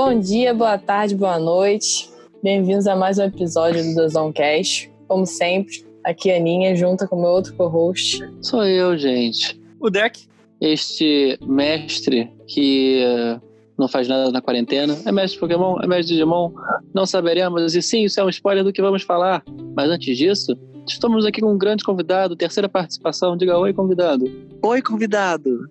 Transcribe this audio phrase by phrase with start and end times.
[0.00, 2.08] Bom dia, boa tarde, boa noite.
[2.40, 4.88] Bem-vindos a mais um episódio do Dozãocast.
[5.08, 8.20] Como sempre, aqui a Aninha, junto com meu outro co-host.
[8.40, 9.60] Sou eu, gente.
[9.80, 10.28] O Deck.
[10.60, 13.42] Este mestre que uh,
[13.76, 14.96] não faz nada na quarentena.
[15.04, 15.80] É mestre de Pokémon?
[15.82, 16.52] É mestre de Digimon?
[16.94, 17.74] Não saberemos.
[17.74, 19.42] E sim, isso é um spoiler do que vamos falar.
[19.74, 23.36] Mas antes disso, estamos aqui com um grande convidado, terceira participação.
[23.36, 24.30] Diga oi, convidado.
[24.62, 25.68] Oi, convidado.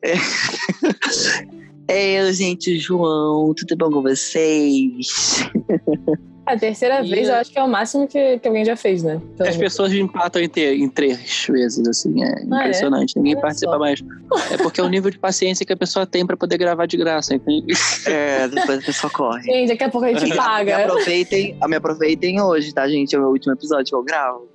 [0.00, 0.12] é...
[0.14, 1.57] é
[1.88, 3.54] eu, gente, João.
[3.54, 5.50] Tudo bom com vocês?
[6.48, 9.02] A terceira e vez eu acho que é o máximo que, que alguém já fez,
[9.02, 9.20] né?
[9.34, 9.46] Então...
[9.46, 12.42] As pessoas empatam em, ter, em três vezes, assim, é ah, é?
[12.42, 13.12] impressionante.
[13.16, 13.20] É?
[13.20, 13.78] Ninguém Olha participa só.
[13.78, 14.02] mais.
[14.50, 16.96] É porque é o nível de paciência que a pessoa tem pra poder gravar de
[16.96, 17.74] graça, entende?
[18.06, 19.42] É, depois a pessoa corre.
[19.42, 20.78] Gente, daqui a pouco a gente paga.
[20.78, 23.14] Me aproveitem, me aproveitem hoje, tá, gente?
[23.14, 24.48] É o meu último episódio que eu gravo.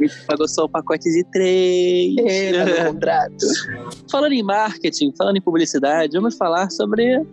[0.00, 2.16] Me pagou só o pacote de três.
[2.18, 3.46] É, contrato.
[4.10, 7.24] Falando em marketing, falando em publicidade, vamos falar sobre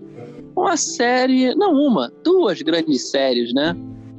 [0.60, 3.76] uma série, não uma, duas grandes séries, né?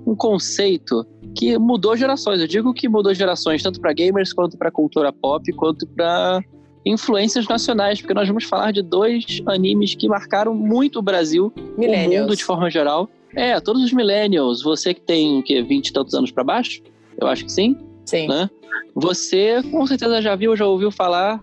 [0.07, 2.41] Um conceito que mudou gerações.
[2.41, 6.43] Eu digo que mudou gerações tanto para gamers quanto para cultura pop, quanto para
[6.85, 12.09] influências nacionais, porque nós vamos falar de dois animes que marcaram muito o Brasil, o
[12.09, 13.09] mundo de forma geral.
[13.37, 16.83] É, todos os millennials, você que tem o quê, 20 e tantos anos para baixo?
[17.21, 17.77] Eu acho que sim.
[18.05, 18.27] Sim.
[18.27, 18.51] Né?
[18.95, 21.41] Você com certeza já viu, já ouviu falar,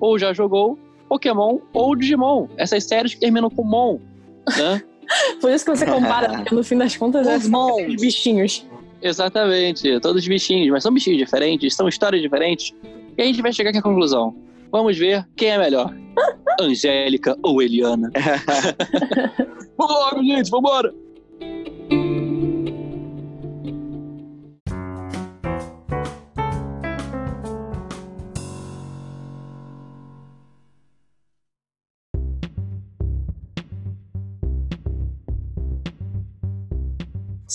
[0.00, 2.48] ou já jogou Pokémon ou Digimon.
[2.56, 3.98] Essas séries que terminam com Mon,
[4.56, 4.82] né?
[5.40, 8.66] Por isso que você compara, porque no fim das contas é os bichinhos.
[9.00, 12.74] Exatamente, todos bichinhos, mas são bichinhos diferentes, são histórias diferentes.
[13.16, 14.34] E a gente vai chegar aqui à conclusão.
[14.70, 15.94] Vamos ver quem é melhor.
[16.60, 18.10] Angélica ou Eliana?
[19.78, 20.94] vambora, gente, vambora!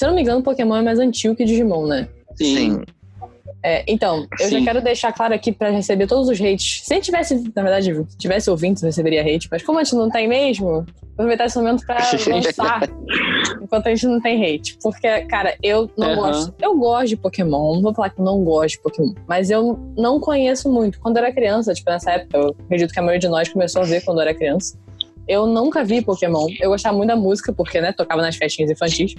[0.03, 2.09] Se eu não me engano, Pokémon é mais antigo que Digimon, né?
[2.35, 2.81] Sim.
[3.63, 4.59] É, então, eu Sim.
[4.59, 6.81] já quero deixar claro aqui para receber todos os hates.
[6.83, 9.95] Se a gente tivesse, na verdade, tivesse ouvintes, eu receberia hate, mas como a gente
[9.95, 12.81] não tem mesmo, aproveitar esse momento pra lançar
[13.61, 14.77] enquanto a gente não tem hate.
[14.83, 16.15] Porque, cara, eu não uhum.
[16.17, 16.55] gosto.
[16.61, 19.79] Eu gosto de Pokémon, não vou falar que eu não gosto de Pokémon, mas eu
[19.95, 20.99] não conheço muito.
[20.99, 23.83] Quando eu era criança, tipo, nessa época, eu acredito que a maioria de nós começou
[23.83, 24.77] a ver quando eu era criança.
[25.27, 26.47] Eu nunca vi Pokémon.
[26.59, 29.15] Eu gostava muito da música, porque, né, tocava nas festinhas infantis.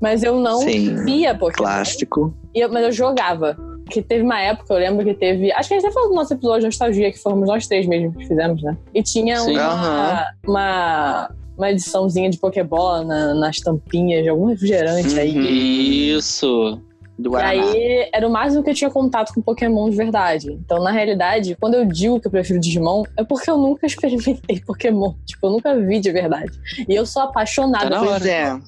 [0.00, 1.68] Mas eu não Sim, via Pokémon.
[1.68, 2.34] Clássico.
[2.54, 3.56] Eu, mas eu jogava.
[3.90, 5.52] Que teve uma época, eu lembro que teve.
[5.52, 7.86] Acho que a gente até falou do nosso episódio de nostalgia, que fomos nós três
[7.86, 8.76] mesmo que fizemos, né?
[8.92, 15.20] E tinha uma, uma, uma ediçãozinha de Pokébola na, nas tampinhas de algum refrigerante uhum.
[15.20, 16.10] aí.
[16.16, 16.80] Isso!
[17.18, 20.52] Do e aí era o máximo que eu tinha contato com Pokémon de verdade.
[20.52, 24.60] Então, na realidade, quando eu digo que eu prefiro Digimon, é porque eu nunca experimentei
[24.60, 25.14] Pokémon.
[25.24, 26.52] Tipo, eu nunca vi de verdade.
[26.86, 28.60] E eu sou apaixonada tá por é.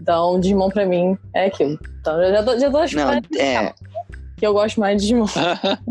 [0.00, 1.78] Então, Digimon pra mim é aquilo.
[2.00, 3.72] Então, eu já tô, já tô Não, é...
[4.36, 5.26] que eu gosto mais de Digimon.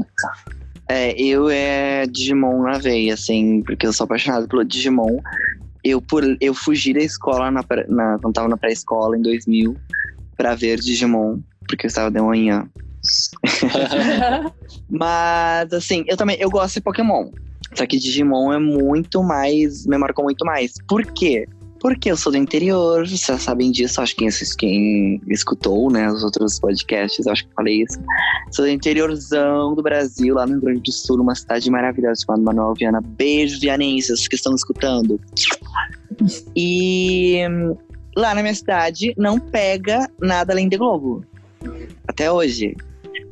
[0.87, 5.17] é, eu é Digimon na veia, assim, porque eu sou apaixonado pelo Digimon.
[5.83, 9.75] Eu, por, eu fugi da escola na, na, quando tava na pré-escola em 2000
[10.37, 12.67] pra ver Digimon porque eu estava de manhã.
[14.89, 17.29] Mas, assim, eu também eu gosto de Pokémon.
[17.73, 19.85] Só que Digimon é muito mais.
[19.85, 20.73] Me marcou muito mais.
[20.87, 21.47] Por quê?
[21.79, 24.27] Porque eu sou do interior, vocês já sabem disso, acho que
[24.57, 27.99] quem, escutou, né, os outros podcasts, acho que falei isso.
[28.51, 32.41] Sou do interiorzão do Brasil, lá no Rio Grande do Sul, uma cidade maravilhosa chamada
[32.41, 33.01] Manuel Viana.
[33.01, 35.19] Beijo, vianenses que estão escutando.
[36.55, 37.41] E
[38.15, 41.23] lá na minha cidade não pega nada além de Globo.
[42.07, 42.75] Até hoje.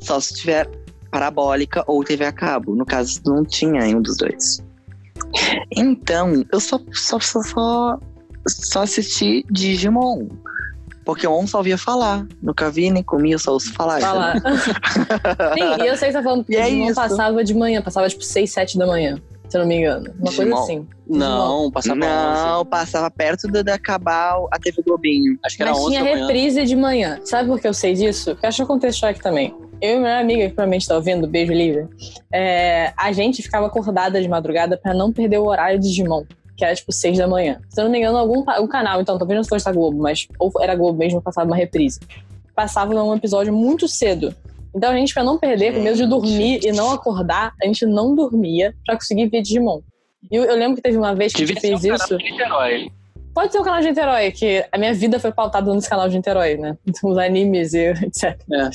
[0.00, 0.68] Só se tiver
[1.10, 2.74] parabólica ou TV a cabo.
[2.74, 4.62] No caso, não tinha nenhum dos dois.
[5.70, 7.98] Então, eu só, só, só, só,
[8.48, 10.28] só assisti Digimon.
[11.04, 12.26] Pokémon só ouvia falar.
[12.42, 14.00] Nunca vi nem comia, só ouço falar.
[14.00, 14.36] Falar.
[15.54, 17.82] Sim, e eu sei que você tá falando que é Digimon é passava de manhã,
[17.82, 20.12] passava tipo 6, 7 da manhã se eu não me engano.
[20.18, 20.50] Uma Digimon.
[20.50, 20.86] coisa assim.
[21.06, 25.38] Não, passava Não, passava perto de, de, acabar a TV Globinho.
[25.44, 27.20] Acho que era Mas 11 tinha reprise de manhã.
[27.24, 28.32] Sabe por que eu sei disso?
[28.32, 29.54] Porque acho que eu contextual aqui também.
[29.80, 31.86] Eu e minha amiga, que provavelmente tá ouvindo, beijo livre,
[32.32, 36.24] é, a gente ficava acordada de madrugada para não perder o horário de Digimon
[36.56, 37.60] que era tipo 6 da manhã.
[37.68, 40.28] Se eu não me engano, algum um canal, então, talvez não fosse da Globo, mas
[40.38, 42.00] ou era Globo mesmo, passava uma reprise.
[42.54, 44.34] Passava um episódio muito cedo.
[44.74, 47.86] Então a gente, pra não perder, com medo de dormir e não acordar, a gente
[47.86, 49.80] não dormia pra conseguir ver Digimon.
[50.30, 52.18] E eu, eu lembro que teve uma vez que a gente fez isso.
[53.34, 56.16] Pode ser o canal de Niterói, que a minha vida foi pautada nesse canal de
[56.16, 56.78] Niterói, né?
[57.02, 58.40] Os animes e etc.
[58.52, 58.70] É.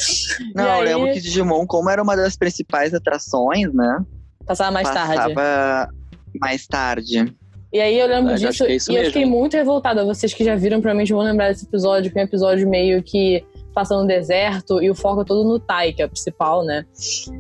[0.54, 0.86] Não, e eu aí...
[0.86, 4.04] lembro que Digimon, como era uma das principais atrações, né?
[4.46, 5.34] Passava mais passava tarde.
[5.34, 5.94] Passava
[6.40, 7.34] mais tarde.
[7.72, 9.14] E aí eu lembro Verdade, disso acho que é e eu mesmo.
[9.14, 10.04] fiquei muito revoltada.
[10.04, 13.46] Vocês que já viram, provavelmente vão lembrar desse episódio, que é um episódio meio que
[13.80, 16.86] passa no deserto e o foco é todo no Tai, que é o principal, né?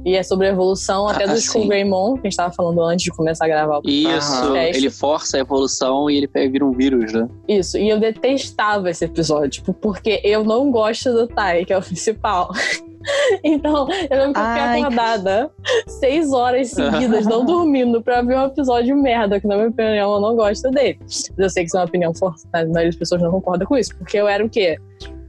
[0.05, 1.47] E é sobre a evolução até Ah, do sim.
[1.47, 3.79] Skull Greymon, que a gente tava falando antes de começar a gravar.
[3.79, 7.27] o Isso, ele força a evolução e ele vira um vírus, né?
[7.47, 11.77] Isso, e eu detestava esse episódio, tipo, porque eu não gosto do Tai, que é
[11.77, 12.49] o principal.
[13.43, 14.81] Então, eu lembro que eu fiquei Ai.
[14.81, 15.51] acordada
[15.87, 20.21] seis horas seguidas, não dormindo, pra ver um episódio merda, que na minha opinião eu
[20.21, 20.97] não gosto dele.
[21.01, 23.65] Mas eu sei que isso é uma opinião forte, a maioria das pessoas não concorda
[23.65, 24.77] com isso, porque eu era o quê?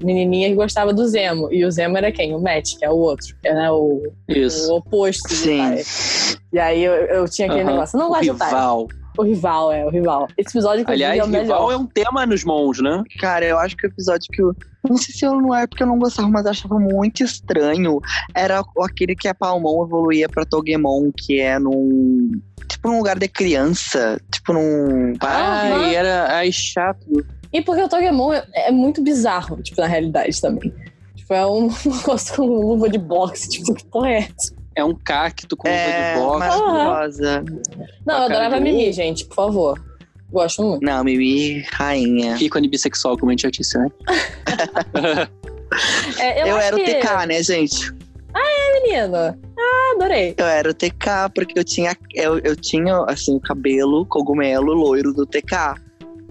[0.03, 1.53] Menininha que gostava do Zemo.
[1.53, 2.35] E o Zemo era quem?
[2.35, 3.37] O Matt, que é o outro.
[3.43, 4.73] Que é né, o, Isso.
[4.73, 6.38] o oposto do Sim.
[6.50, 7.97] E aí eu, eu tinha aquele negócio.
[7.97, 8.50] Eu não gosto do Tai.
[9.21, 10.29] O rival, é, o rival.
[10.39, 11.43] Esse episódio, Aliás, é o melhor.
[11.43, 13.03] rival é um tema nos Mons, né?
[13.19, 14.57] Cara, eu acho que o episódio que eu.
[14.89, 18.01] Não sei se eu não é porque eu não gostava, mas eu achava muito estranho.
[18.35, 22.31] Era aquele que a Palmon evoluía pra Togemon, que é num.
[22.67, 24.19] Tipo num lugar de criança.
[24.33, 25.13] Tipo num.
[25.21, 27.07] Ai, era ai, chato.
[27.53, 30.73] E porque o Togemon é, é muito bizarro, tipo, na realidade também.
[31.15, 34.60] Tipo, é um negócio com luva de boxe, tipo, que porra é essa?
[34.77, 36.39] É um cacto com É, de boxe.
[36.39, 37.45] maravilhosa.
[38.07, 39.83] Não, eu Ah, adorava eu- Mimi, gente, por favor.
[40.31, 40.85] Gosto muito.
[40.85, 42.37] Não, Mimi, rainha.
[42.41, 43.89] Ícone bissexual, como a gente já disse, né?
[46.19, 46.95] É, eu Eu, era o que...
[46.95, 47.93] TK, né, gente?
[48.83, 49.17] menino.
[49.17, 50.35] Ah, adorei.
[50.37, 55.13] Eu era o TK porque eu tinha, eu, eu tinha assim, o cabelo cogumelo loiro
[55.13, 55.75] do TK.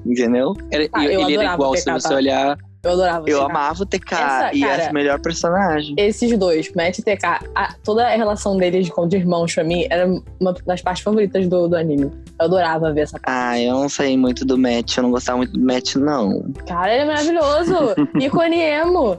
[0.06, 0.54] Entendeu?
[0.72, 2.16] Era- Ah, eu ele era igual, o se TK, você tá?
[2.16, 2.58] olhar.
[2.82, 3.30] Eu adorava.
[3.30, 3.46] Eu TK.
[3.50, 5.96] amava o TK Essa, e cara- essa melhor personagem.
[5.98, 9.86] Esses dois, Matt e TK, a- toda a relação deles com de irmãos pra mim
[9.90, 10.08] era
[10.40, 12.06] uma das partes favoritas do, do anime.
[12.40, 13.26] Eu adorava ver essa parte.
[13.36, 16.52] Ah, eu não sei muito do match, eu não gostava muito do match, não.
[16.68, 17.74] Cara, ele é maravilhoso.
[18.20, 19.18] Ícone emo.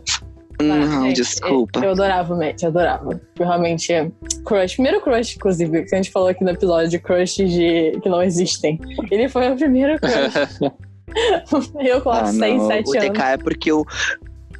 [0.62, 1.80] não, gente, desculpa.
[1.80, 3.20] Eu, eu adorava o Matt, eu adorava.
[3.38, 3.92] Eu realmente.
[4.44, 4.74] Crush.
[4.74, 8.22] Primeiro crush, inclusive, que a gente falou aqui no episódio de crushes de, que não
[8.22, 8.78] existem.
[9.10, 10.72] Ele foi o primeiro crush.
[11.80, 13.08] eu com Ah, 6, não, 7 o anos.
[13.18, 13.84] TK é porque eu.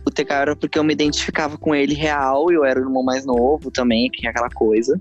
[0.06, 3.26] O TK era porque eu me identificava com ele real, eu era o irmão mais
[3.26, 4.99] novo também, que é aquela coisa.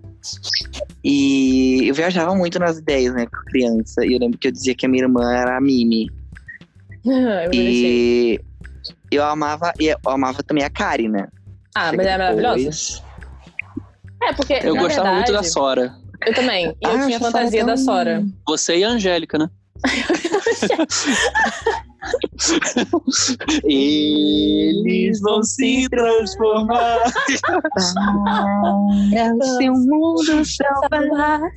[1.03, 4.05] E eu viajava muito nas ideias, né, com criança.
[4.05, 6.09] E eu lembro que eu dizia que a minha irmã era a Mimi.
[7.05, 7.53] eu.
[7.53, 8.39] E
[9.11, 11.27] eu amava, e eu amava também a Kari, né?
[11.73, 13.01] Ah, mas é maravilhosa.
[14.21, 14.59] É, porque.
[14.63, 15.95] Eu na gostava muito da verdade, Sora.
[16.25, 16.65] Eu também.
[16.65, 18.23] E eu Ah, tinha essa fantasia da Sora.
[18.45, 19.49] Você e a Angélica, né?
[23.63, 26.99] Eles vão se transformar.
[29.13, 31.49] É o seu mundo selvagem.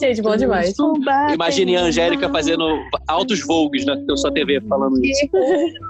[0.00, 0.74] Gente, bom demais.
[1.32, 2.64] Imagine a Angélica fazendo
[3.08, 5.28] altos vogues na sua TV falando isso.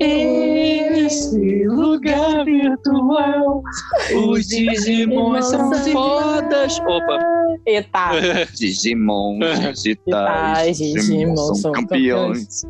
[0.00, 3.62] Esse lugar virtual,
[4.26, 6.78] os Digimons são fodas.
[6.80, 7.18] Opa,
[7.66, 8.10] Eita.
[8.54, 12.62] Digimon, Digitais, digitais, Digimon são, são campeões.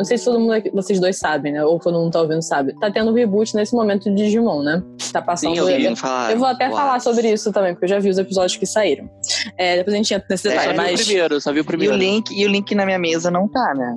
[0.00, 1.62] Não sei se todo mundo aqui, vocês dois sabem, né?
[1.62, 2.72] Ou todo mundo tá ouvindo sabe.
[2.80, 4.82] Tá tendo reboot nesse momento de Digimon, né?
[5.12, 5.52] Tá passando.
[5.52, 5.94] Sim, eu vi.
[5.94, 8.64] Falaram, Eu vou até falar sobre isso também, porque eu já vi os episódios que
[8.64, 9.10] saíram.
[9.58, 11.04] É, depois a gente entra nesse É, detalhe, só vi o mas.
[11.04, 11.96] primeiro, só vi o E o, primeiro.
[11.96, 13.94] link, e o link na minha mesa não tá, né?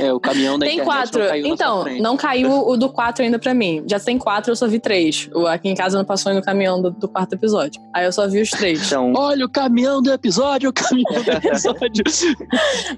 [0.00, 1.20] É, o caminhão da Tem internet quatro.
[1.20, 3.82] não caiu na sua Então, não caiu o do quatro ainda pra mim.
[3.88, 5.28] Já tem quatro, eu só vi três.
[5.34, 7.80] O aqui em casa não passou aí no caminhão do, do quarto episódio.
[7.94, 8.86] Aí eu só vi os três.
[8.86, 12.04] Então, Olha o caminhão do episódio, o caminhão do episódio.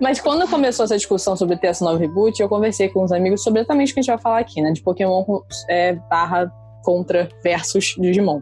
[0.01, 3.43] Mas quando começou essa discussão sobre ter essa nova reboot, eu conversei com os amigos
[3.43, 4.73] sobre exatamente o que a gente vai falar aqui, né?
[4.73, 5.25] De Pokémon
[5.69, 6.51] é, barra
[6.85, 8.41] contra versus Digimon.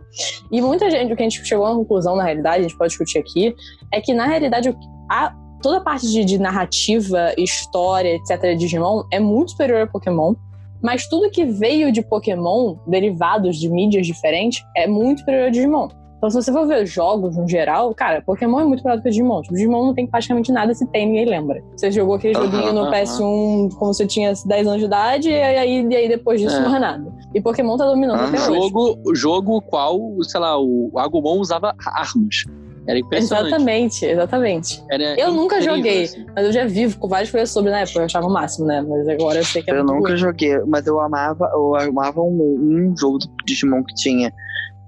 [0.52, 2.90] E muita gente, o que a gente chegou à conclusão, na realidade, a gente pode
[2.90, 3.54] discutir aqui,
[3.92, 4.76] é que, na realidade, o-
[5.11, 5.34] a-
[5.64, 10.35] toda a parte de, de narrativa, história, etc., de Digimon é muito superior a Pokémon.
[10.83, 15.88] Mas tudo que veio de Pokémon, derivados de mídias diferentes, é muito superior a Digimon.
[16.18, 19.09] Então, se você for ver jogos no geral, cara, Pokémon é muito melhor do que
[19.09, 19.40] Digimon.
[19.40, 21.62] Tipo, Digimon não tem praticamente nada se tem, ninguém lembra.
[21.75, 22.90] Você jogou aquele Aham, joguinho no aham.
[22.92, 26.61] PS1 quando você tinha 10 anos de idade, e aí, e aí depois disso É.
[26.61, 27.11] não é nada.
[27.35, 28.28] E Pokémon tá dominando Aham.
[28.28, 28.61] até hoje.
[28.61, 32.44] jogo, o jogo qual, sei lá, o Agumon usava armas.
[32.86, 33.46] Era impressionante.
[33.48, 34.84] Exatamente, exatamente.
[34.90, 36.04] Era Eu nunca joguei.
[36.04, 36.26] assim.
[36.34, 38.82] Mas eu já vi com várias coisas sobre na época, eu achava o máximo, né?
[38.82, 40.18] Mas agora eu sei que é eu muito nunca ruim.
[40.18, 44.32] joguei, mas eu amava, eu amava um, um jogo do Digimon que tinha,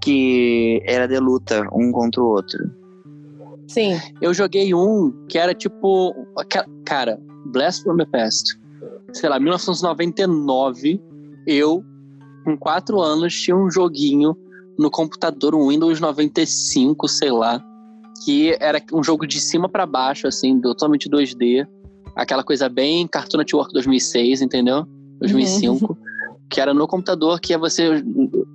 [0.03, 2.59] que era de luta, um contra o outro.
[3.69, 3.99] Sim.
[4.21, 6.15] Eu joguei um que era tipo.
[6.85, 8.59] Cara, Blast from the Past.
[9.13, 11.01] Sei lá, 1999,
[11.47, 11.83] eu,
[12.45, 14.37] com 4 anos, tinha um joguinho
[14.79, 17.65] no computador, um Windows 95, sei lá,
[18.25, 21.67] que era um jogo de cima pra baixo, assim, totalmente 2D.
[22.15, 24.87] Aquela coisa bem Cartoon Network 2006, entendeu?
[25.21, 25.97] 2005.
[26.49, 28.03] Que era no computador, que você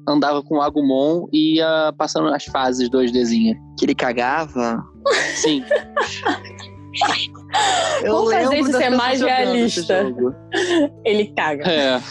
[0.08, 3.56] andava com o Agumon e ia passando as fases 2Dzinha.
[3.78, 4.82] Que ele cagava.
[5.36, 5.64] Sim.
[8.04, 10.06] Eu Vamos fazer isso ser pessoas mais realista.
[11.06, 11.64] Ele caga.
[11.70, 12.02] É.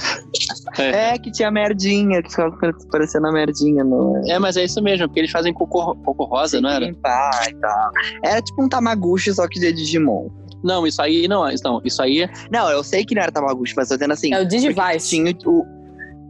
[0.79, 2.57] É, que tinha merdinha, que ficava
[2.91, 3.83] parecendo a merdinha.
[3.83, 4.21] No...
[4.29, 6.87] É, mas é isso mesmo, porque eles fazem cocô, cocô rosa, não era?
[6.87, 7.91] Limpar e tal.
[8.25, 10.29] Era tipo um Tamaguchi, só que de Digimon.
[10.63, 13.89] Não, isso aí não, não, isso aí Não, eu sei que não era Tamaguchi, mas
[13.89, 14.33] tô dizendo assim.
[14.35, 15.09] É o Digivice.
[15.09, 15.65] Tinha o.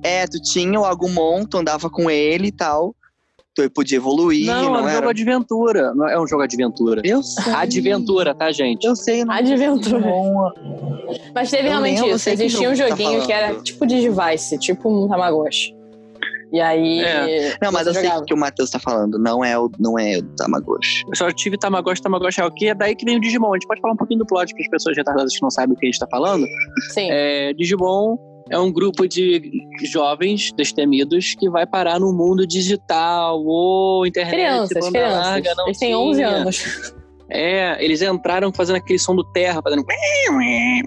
[0.02, 2.94] É, tu tinha o Agumon, tu andava com ele e tal.
[3.54, 5.00] Tu podia evoluir, não, não, é um era?
[5.00, 5.94] jogo de aventura.
[5.94, 7.02] Não é um jogo de aventura.
[7.04, 7.52] Eu sei.
[7.52, 8.84] Adventura, tá, gente?
[8.84, 9.98] Eu sei, não Adventura.
[9.98, 10.50] Digimon.
[11.34, 12.18] Mas teve Eu realmente isso.
[12.20, 15.74] sei Existia um tá joguinho que era tipo Digivice, tipo um Tamagotchi.
[16.52, 17.00] E aí.
[17.00, 17.56] É.
[17.62, 18.22] Não, mas eu sei jogava.
[18.22, 19.18] o que o Matheus tá falando.
[19.18, 21.04] Não é o, não é o Tamagotchi.
[21.08, 22.66] Eu só tive Tamagotchi, Tamagotchi é o quê?
[22.66, 23.52] É daí que vem o Digimon.
[23.52, 25.74] A gente pode falar um pouquinho do plot para as pessoas retardadas que não sabem
[25.74, 26.46] o que a gente tá falando.
[26.92, 27.08] Sim.
[27.10, 28.16] É, Digimon
[28.50, 29.40] é um grupo de
[29.84, 34.34] jovens destemidos que vai parar no mundo digital ou internet.
[34.34, 35.26] crianças, banda crianças.
[35.26, 36.28] larga, não Eles têm 11 tinha.
[36.28, 36.92] anos.
[37.32, 39.84] É, eles entraram fazendo aquele som do terra, fazendo.
[39.88, 40.82] Aí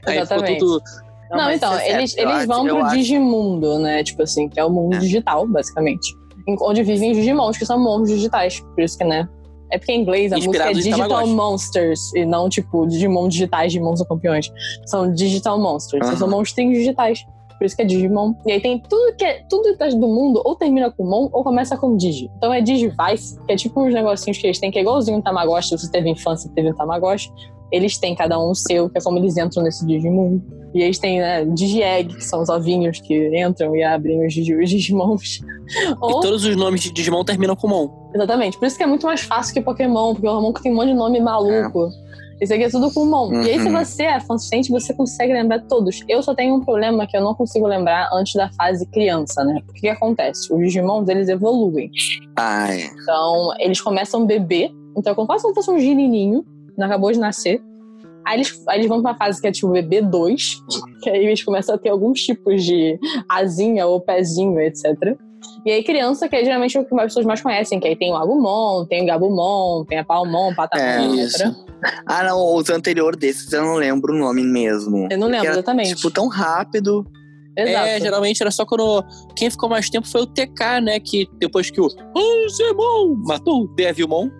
[0.00, 0.58] ficou Exatamente.
[0.58, 0.82] tudo.
[1.30, 1.98] Não, mas então, é certo.
[1.98, 4.02] eles, eles acho- vão pro Digimundo, né?
[4.04, 4.98] Tipo assim, que é o mundo É.
[4.98, 6.14] digital, basicamente.
[6.60, 8.60] Onde vivem os Digimons, que são monstros digitais.
[8.74, 9.26] Por isso que, né?
[9.72, 11.32] É porque em inglês a música é Digital Tamagotchi.
[11.34, 14.52] Monsters e não, tipo, Digimon digitais, Digimon são campeões.
[14.86, 16.06] São Digital Monsters.
[16.06, 16.16] Aham.
[16.16, 17.24] São monstrinhos digitais.
[17.58, 18.34] Por isso que é Digimon.
[18.46, 21.42] E aí tem tudo que é, tudo é do mundo ou termina com Mon ou
[21.42, 22.28] começa com Digi.
[22.36, 25.22] Então é Digivice, que é tipo uns negocinhos que eles têm, que é igualzinho um
[25.22, 25.68] Tamagotchi.
[25.68, 27.30] Se você teve infância e teve um Tamagotchi,
[27.70, 30.42] eles têm cada um o seu, que é como eles entram nesse Digimundo.
[30.74, 34.54] E eles têm, né, Digi-Egg, que são os ovinhos que entram e abrem os, Digi-
[34.54, 35.40] os Digimons.
[35.40, 38.01] E Ou, todos os nomes de Digimon terminam com Mon.
[38.14, 38.58] Exatamente.
[38.58, 40.88] Por isso que é muito mais fácil que Pokémon, porque o Pokémon tem um monte
[40.88, 41.90] de nome maluco.
[42.40, 43.32] Isso aqui é tudo com Mon.
[43.44, 43.78] E aí, se Uhum.
[43.84, 46.02] você é consistente, você consegue lembrar todos.
[46.08, 49.60] Eu só tenho um problema que eu não consigo lembrar antes da fase criança, né?
[49.64, 50.52] Porque o que acontece?
[50.52, 51.88] Os Digimons, eles evoluem.
[52.36, 52.84] Ah, é.
[53.00, 54.72] Então, eles começam bebê.
[54.98, 56.44] Então, como quase como fosse um genininho,
[56.76, 57.62] não acabou de nascer.
[58.26, 60.62] Aí eles, aí eles vão pra fase que é tipo bebê 2,
[61.00, 65.16] que aí eles começam a ter alguns tipos de asinha ou pezinho, etc.
[65.64, 68.10] E aí criança, que é geralmente o que as pessoas mais conhecem, que aí tem
[68.12, 71.48] o Agumon, tem o Gabumon, tem a Palmon, Patamon, É, etc.
[72.06, 75.08] Ah, não, os anteriores desses eu não lembro o nome mesmo.
[75.10, 75.94] Eu não lembro era, exatamente.
[75.94, 77.06] Tipo, tão rápido.
[77.56, 77.86] Exato.
[77.86, 79.04] É, geralmente era só quando.
[79.36, 81.00] Quem ficou mais tempo foi o TK, né?
[81.00, 84.30] Que depois que o Angemon matou o Devilmon,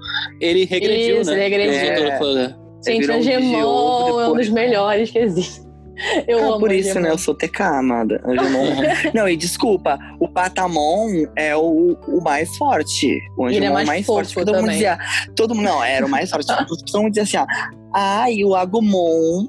[0.40, 1.47] ele regrediu, Isso, né?
[1.47, 2.06] ele regrediu.
[2.06, 2.56] É,
[2.88, 5.72] um Angemon é um dos melhores que existe.
[6.28, 7.06] Eu Ah, amo por isso, Angemon.
[7.06, 7.11] né?
[7.12, 8.21] Eu sou TK, amada.
[8.25, 8.66] Angemon.
[9.14, 13.18] não, e desculpa, o Patamon é o, o mais forte.
[13.37, 14.35] O ele é Angemon mais mais fofo forte.
[14.35, 14.73] Todo mundo também.
[14.75, 14.99] dizia.
[15.37, 16.47] Todo mundo, não, era o mais forte.
[16.66, 17.73] todo mundo dizia assim, ó.
[17.94, 19.47] Ah, e o Agumon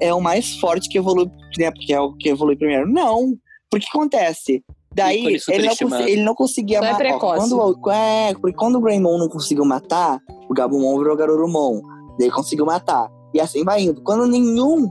[0.00, 1.70] é o mais forte que evolui, né?
[1.70, 2.86] Porque é o que evolui primeiro.
[2.90, 3.34] Não.
[3.70, 4.62] Porque acontece?
[4.94, 6.98] Daí ele não, ele não conseguia Só é matar.
[7.04, 7.38] precoce.
[7.50, 11.80] Quando, o- é, porque quando o Greymon não conseguiu matar, o Gabumon virou Garurumon.
[12.18, 13.08] Daí conseguiu matar.
[13.32, 14.00] E assim vai indo.
[14.02, 14.88] Quando nenhum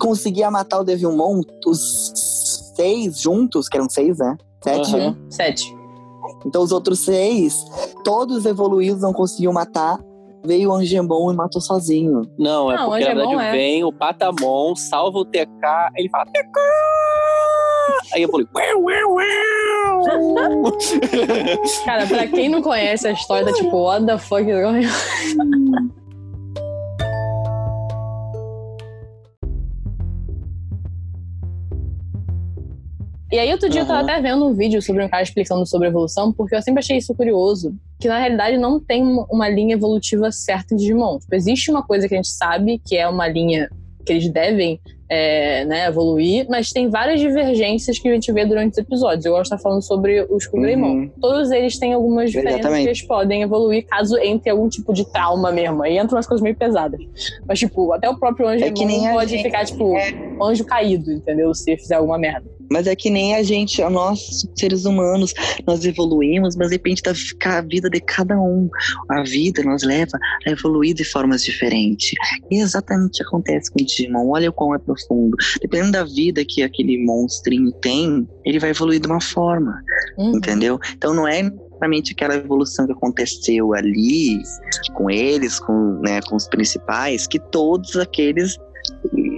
[0.00, 2.12] conseguia matar o Devilmon, os
[2.74, 4.36] seis juntos, que eram seis, né?
[4.62, 4.94] Sete.
[4.94, 5.76] Uhum, Sete.
[6.46, 7.64] Então os outros seis,
[8.04, 9.98] todos evoluídos, não conseguiam matar.
[10.44, 12.22] Veio o Angemon e matou sozinho.
[12.36, 13.52] Não, é Não, porque na Angemon verdade é.
[13.52, 16.58] vem o Patamon, salva o TK, ele fala TK!
[18.12, 19.14] Aí eu falei, uau, uau,
[20.34, 20.72] uau!
[21.84, 24.44] Cara, pra quem não conhece a história, tá tipo, what the fuck
[33.32, 35.88] E aí, outro dia eu tava até vendo um vídeo sobre um cara explicando sobre
[35.88, 37.74] evolução, porque eu sempre achei isso curioso.
[37.98, 41.18] Que na realidade não tem uma- uma linha evolutiva certa em Digimon.
[41.18, 43.70] Tipo, existe uma coisa que a gente sabe que é uma linha
[44.04, 44.78] que eles devem
[45.14, 49.26] é, né, evoluir, mas tem várias divergências que a gente vê durante os episódios.
[49.26, 50.86] Eu gosto de estar falando sobre os com Greymon.
[50.86, 51.10] Uhum.
[51.20, 52.82] Todos eles têm algumas diferenças Exatamente.
[52.84, 55.82] que eles podem evoluir caso entre algum tipo de trauma mesmo.
[55.82, 56.98] Aí entram umas coisas meio pesadas.
[57.46, 58.70] Mas, tipo, até o próprio anjo É
[59.12, 59.94] pode gente- ficar, tipo,
[60.42, 61.52] anjo caído, entendeu?
[61.52, 62.50] Se fizer alguma merda.
[62.70, 65.34] Mas é que nem a gente, nós, seres humanos,
[65.66, 68.70] nós evoluímos, mas depende da ficar a vida de cada um.
[69.10, 72.12] A vida nos leva a evoluir de formas diferentes.
[72.50, 74.30] E exatamente acontece com o Digimon.
[74.30, 75.01] Olha o quão é profundo.
[75.60, 79.82] Dependendo da vida que aquele monstrinho tem, ele vai evoluir de uma forma,
[80.18, 80.36] Uhum.
[80.36, 80.78] entendeu?
[80.94, 84.40] Então não é necessariamente aquela evolução que aconteceu ali
[84.94, 88.56] com eles, com, né, com os principais, que todos aqueles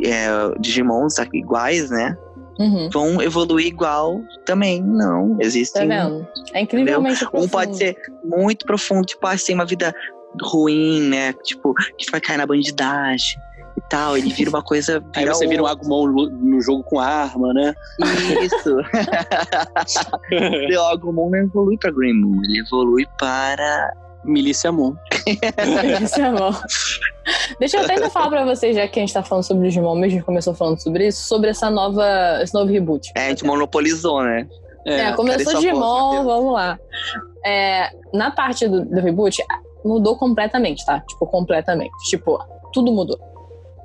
[0.05, 0.27] é,
[0.61, 2.17] Digimons iguais, né?
[2.57, 2.89] Uhum.
[2.93, 4.81] vão evoluir igual também.
[4.81, 5.89] Não, Tá existem.
[5.89, 6.25] vendo?
[6.53, 7.51] É incrivelmente um profundo.
[7.51, 9.93] pode ser muito profundo, tipo, tem uma vida
[10.41, 11.33] ruim, né?
[11.45, 13.37] Tipo, que vai cair na bandidagem
[13.89, 14.17] tal.
[14.17, 15.03] Ele vira uma coisa.
[15.15, 17.75] Aí você vira um Agumon no jogo com arma, né?
[18.43, 18.77] Isso.
[20.79, 23.93] o Agumon não evolui pra Green Moon, ele evolui para.
[24.25, 24.95] Milícia Moon.
[25.85, 26.53] Milícia Moon.
[27.61, 29.69] Deixa eu até ainda falar pra vocês, já que a gente tá falando sobre o
[29.69, 33.13] Digimon, mesmo que começou falando sobre isso, sobre essa nova, esse novo reboot.
[33.15, 34.49] É, a gente monopolizou, né?
[34.87, 36.79] É, é começou Digimon, vamos lá.
[37.45, 39.43] É, na parte do, do reboot,
[39.85, 41.01] mudou completamente, tá?
[41.01, 41.93] Tipo, completamente.
[42.09, 42.39] Tipo,
[42.73, 43.19] tudo mudou.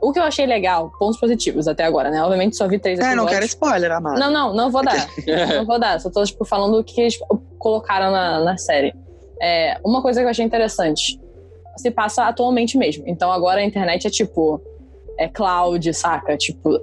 [0.01, 2.22] O que eu achei legal, pontos positivos até agora, né?
[2.24, 3.22] Obviamente só vi três episódios.
[3.22, 4.20] É, não quero spoiler, amado.
[4.20, 5.08] Não, não, não vou dar.
[5.56, 6.00] não vou dar.
[6.00, 7.18] Só tô, tipo, falando o que eles
[7.58, 8.94] colocaram na, na série.
[9.41, 11.20] É, uma coisa que eu achei interessante.
[11.77, 13.03] Se passa atualmente mesmo.
[13.08, 14.62] Então agora a internet é tipo.
[15.18, 16.38] É cloud, saca?
[16.38, 16.79] Tipo,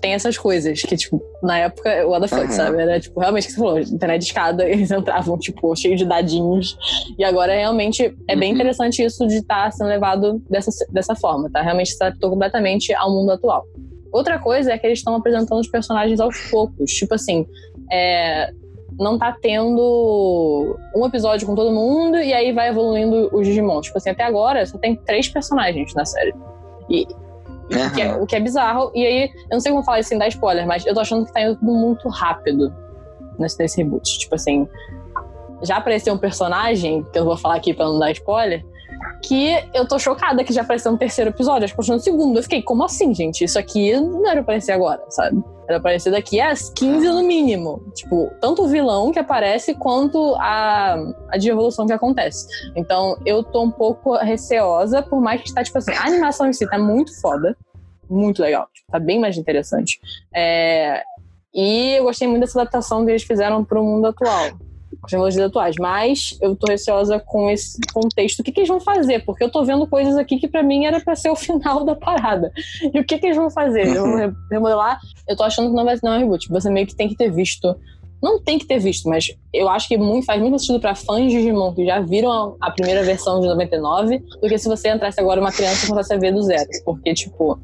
[0.00, 2.52] tem essas coisas que, tipo, na época, what the fuck, uhum.
[2.52, 2.82] sabe?
[2.82, 6.04] Era, tipo, realmente o que você falou, internet de escada, eles entravam, tipo, cheio de
[6.04, 6.76] dadinhos.
[7.18, 8.56] E agora, realmente, é bem uhum.
[8.56, 11.62] interessante isso de estar tá sendo levado dessa, dessa forma, tá?
[11.62, 13.64] Realmente se adaptou completamente ao mundo atual.
[14.12, 16.90] Outra coisa é que eles estão apresentando os personagens aos poucos.
[16.92, 17.46] Tipo assim,
[17.92, 18.50] é,
[18.98, 23.80] não tá tendo um episódio com todo mundo e aí vai evoluindo os Digimon.
[23.80, 26.34] Tipo assim, até agora só tem três personagens na série.
[26.90, 27.06] E
[27.70, 27.86] Uhum.
[27.86, 28.90] O, que é, o, que é, bizarro.
[28.94, 31.26] E aí, eu não sei como falar isso sem dar spoiler, mas eu tô achando
[31.26, 32.74] que tá indo tudo muito rápido
[33.38, 34.18] nesse, nesse reboot.
[34.18, 34.66] Tipo assim,
[35.62, 38.64] já apareceu um personagem, que eu vou falar aqui pra não dar spoiler,
[39.22, 42.38] que eu tô chocada que já apareceu no terceiro episódio, acho que no segundo.
[42.38, 43.44] Eu fiquei, como assim, gente?
[43.44, 45.36] Isso aqui não era pra aparecer agora, sabe?
[45.38, 47.82] Era pra aparecer daqui a 15 no mínimo.
[47.94, 50.96] Tipo, tanto o vilão que aparece quanto a,
[51.30, 52.46] a de evolução que acontece.
[52.74, 56.52] Então, eu tô um pouco receosa, por mais que tá, tipo assim, a animação em
[56.52, 57.56] si tá muito foda.
[58.08, 58.68] Muito legal.
[58.72, 60.00] Tipo, tá bem mais interessante.
[60.34, 61.02] É,
[61.54, 64.67] e eu gostei muito dessa adaptação que eles fizeram pro mundo atual
[65.02, 65.76] as tecnologias atuais.
[65.78, 68.40] Mas eu tô receosa com esse contexto.
[68.40, 69.24] O que, que eles vão fazer?
[69.24, 71.94] Porque eu tô vendo coisas aqui que para mim era para ser o final da
[71.94, 72.52] parada.
[72.82, 73.82] E o que, que eles vão fazer?
[73.82, 74.98] Eles vão remodelar?
[75.28, 76.48] Eu tô achando que não vai ser um reboot.
[76.48, 77.76] Você meio que tem que ter visto.
[78.20, 81.30] Não tem que ter visto, mas eu acho que muito, faz muito sentido para fãs
[81.30, 84.88] de Digimon que já viram a, a, primeira versão de 99 do que se você
[84.88, 86.68] entrasse agora uma criança e começasse a ver do zero.
[86.84, 87.60] Porque, tipo,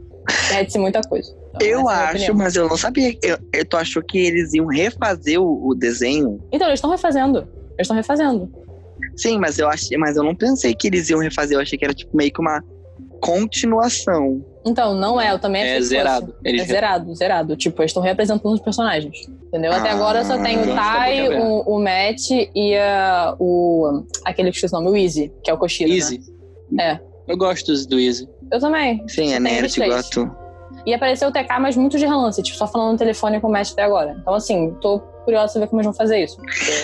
[0.49, 1.35] perde-se muita coisa.
[1.55, 3.17] Então, eu é acho, mas eu não sabia.
[3.23, 6.41] Eu, eu, tu achou que eles iam refazer o, o desenho?
[6.53, 7.39] Então, eles estão refazendo.
[7.39, 8.51] Eles estão refazendo.
[9.17, 11.57] Sim, mas eu achei, mas eu não pensei que eles iam refazer.
[11.57, 12.63] Eu achei que era tipo meio que uma
[13.21, 14.45] continuação.
[14.67, 16.35] Então, não é, eu também achei É zerado.
[16.45, 16.63] Eles...
[16.63, 17.57] É zerado, zerado.
[17.57, 19.29] Tipo, eles estão representando os personagens.
[19.47, 19.73] Entendeu?
[19.73, 24.05] Ah, Até agora só tem o Tai, o, o Matt e a, o.
[24.25, 25.91] aquele que esqueci o nome, o Easy, que é o Koshiro.
[25.91, 25.97] Né?
[25.97, 26.21] Easy.
[26.71, 26.85] Né?
[26.85, 27.14] É.
[27.27, 28.29] Eu gosto do Easy.
[28.51, 29.03] Eu também.
[29.09, 30.31] Sim, é nerd, gosto.
[30.87, 33.51] E apareceu o TK, mas muito de relance, tipo, só falando no telefone com o
[33.51, 34.17] Matt até agora.
[34.21, 36.37] Então, assim, tô curiosa pra ver como eles vão fazer isso.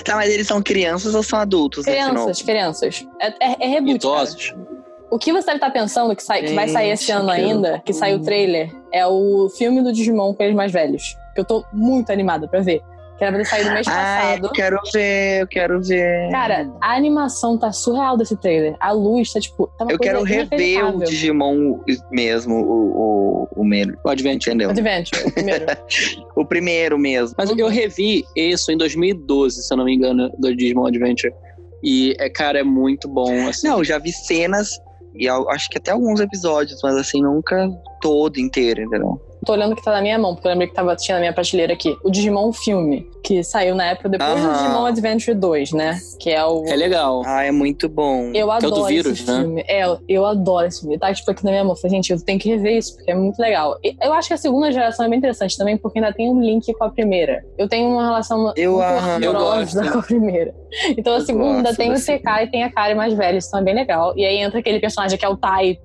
[0.04, 1.84] Tá, mas eles são crianças ou são adultos?
[1.84, 3.06] Crianças, crianças.
[3.20, 3.96] É, é, é reboot.
[3.96, 4.50] Idosos.
[4.50, 4.70] Cara.
[5.10, 7.92] O que você deve estar pensando que, sai, que vai sair esse ano ainda, que
[7.92, 11.16] saiu o trailer, é o filme do Digimon com eles mais velhos.
[11.34, 12.80] Que eu tô muito animada pra ver
[13.20, 14.46] que era pra ter saído mês passado.
[14.46, 16.30] eu quero ver, eu quero ver.
[16.30, 18.74] Cara, a animação tá surreal desse trailer.
[18.80, 21.80] A luz tá, tipo, tá Eu quero rever o Digimon
[22.10, 23.98] mesmo, o, o, o, primeiro.
[24.02, 24.54] O Adventure.
[24.54, 24.70] Entendeu?
[24.70, 25.66] Adventure, o primeiro.
[26.34, 27.34] o primeiro mesmo.
[27.36, 31.34] Mas eu revi isso em 2012, se eu não me engano, do Digimon Adventure.
[31.82, 33.48] E, é, cara, é muito bom.
[33.48, 33.68] Assim.
[33.68, 34.80] Não, já vi cenas
[35.14, 37.68] e acho que até alguns episódios, mas assim, nunca
[38.00, 39.20] todo inteiro, entendeu?
[39.44, 41.20] Tô olhando o que tá na minha mão, porque eu lembrei que tava, tinha na
[41.20, 41.96] minha prateleira aqui.
[42.04, 45.98] O Digimon filme, que saiu na época depois do Digimon Adventure 2, né?
[46.18, 46.64] Que é o.
[46.66, 47.22] É legal.
[47.24, 48.30] Ah, é muito bom.
[48.34, 49.40] Eu adoro que é o do vírus, esse né?
[49.40, 49.64] filme.
[49.66, 50.98] É, eu adoro esse filme.
[50.98, 51.74] Tá, tipo, aqui na minha mão.
[51.74, 53.78] Falei, gente, eu tenho que rever isso, porque é muito legal.
[53.82, 56.72] Eu acho que a segunda geração é bem interessante também, porque ainda tem um link
[56.74, 57.44] com a primeira.
[57.56, 59.80] Eu tenho uma relação eu, muito eu gosto.
[59.90, 60.54] com a primeira.
[60.96, 63.74] Então a segunda tem o TK e tem a Kari mais velha, isso também é
[63.76, 64.12] bem legal.
[64.16, 65.78] E aí entra aquele personagem que é o Tai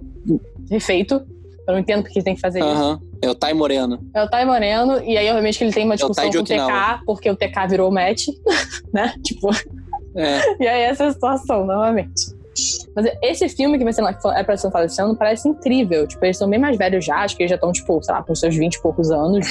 [0.70, 1.26] refeito
[1.68, 2.94] eu não entendo porque tem que fazer uhum.
[2.94, 3.02] isso.
[3.22, 4.00] É o Tai Moreno.
[4.14, 6.40] É o Tai Moreno, e aí obviamente que ele tem uma é discussão é com
[6.40, 8.28] o TK, porque o TK virou match,
[8.94, 9.14] né?
[9.24, 9.50] Tipo.
[10.16, 10.56] É.
[10.64, 12.34] E aí essa é a situação, novamente.
[12.96, 16.08] Mas esse filme que vai ser é pra ser falado esse ano parece incrível.
[16.08, 18.24] Tipo, eles são bem mais velhos já, acho que eles já estão, tipo, sei lá,
[18.24, 19.46] com seus 20 e poucos anos.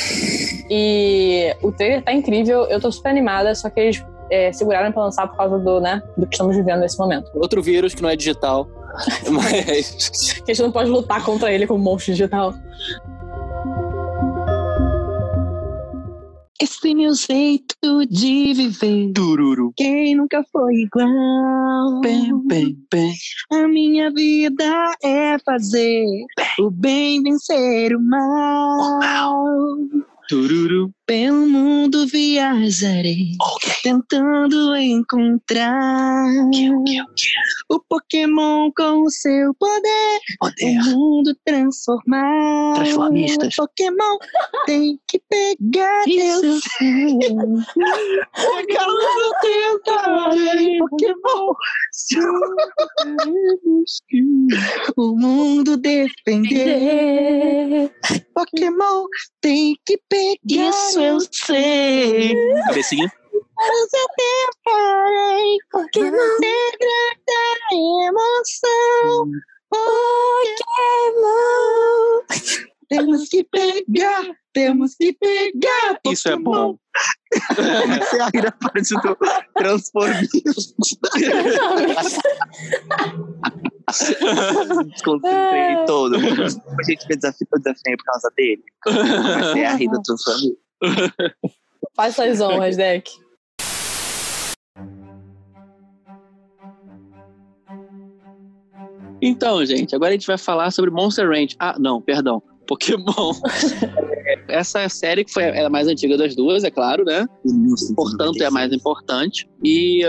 [0.70, 5.04] E o trailer tá incrível, eu tô super animada, só que eles é, seguraram pra
[5.04, 7.30] lançar por causa do, né, do que estamos vivendo nesse momento.
[7.34, 8.66] Outro vírus que não é digital.
[9.30, 10.40] Mas.
[10.44, 12.54] que a gente não pode lutar contra ele como monstro digital.
[16.60, 19.12] Esse é meu jeito de viver.
[19.12, 19.72] Tururu.
[19.76, 22.00] Quem nunca foi igual?
[22.00, 23.12] Bem, bem, bem.
[23.52, 26.04] A minha vida é fazer
[26.60, 29.00] o bem vencer o mal.
[30.28, 30.90] Tururu.
[31.06, 33.32] Pelo mundo viajarei,
[33.82, 36.24] tentando encontrar
[37.68, 40.78] o Pokémon com o seu poder, Poder.
[40.78, 42.74] o mundo transformar.
[42.76, 43.52] Transformistas.
[43.58, 44.16] O Pokémon
[44.64, 46.40] tem que pegar teu
[48.34, 51.52] Quando tentarei, Pokémon,
[54.96, 56.64] o mundo defender.
[58.34, 59.06] Pokémon
[59.40, 60.70] tem que pegar.
[60.70, 62.34] Isso eu sei.
[62.66, 63.12] Cabecinha.
[63.56, 65.58] Mas eu tentarei.
[65.70, 67.74] Pokémon degradar a
[68.08, 69.30] emoção.
[69.70, 71.44] Pokémon.
[72.88, 74.24] Temos que pegar.
[74.52, 76.00] Temos que pegar.
[76.06, 76.72] Isso é Pokémon.
[76.72, 76.78] bom.
[77.56, 79.16] Você ainda parece do
[79.54, 80.42] transformismo.
[84.84, 86.16] Desconcentrei todo.
[86.16, 88.62] A gente fez desafio, eu desafinei por causa dele.
[88.82, 90.63] Comecei a rir do transformismo.
[91.96, 93.10] Faz suas honras, Deck.
[99.22, 101.54] Então, gente, agora a gente vai falar sobre Monster Ranch.
[101.58, 102.42] Ah, não, perdão.
[102.66, 103.32] Pokémon.
[104.48, 107.26] Essa é a série que foi é a mais antiga das duas, é claro, né?
[107.96, 109.48] Portanto, é a mais importante.
[109.62, 110.04] E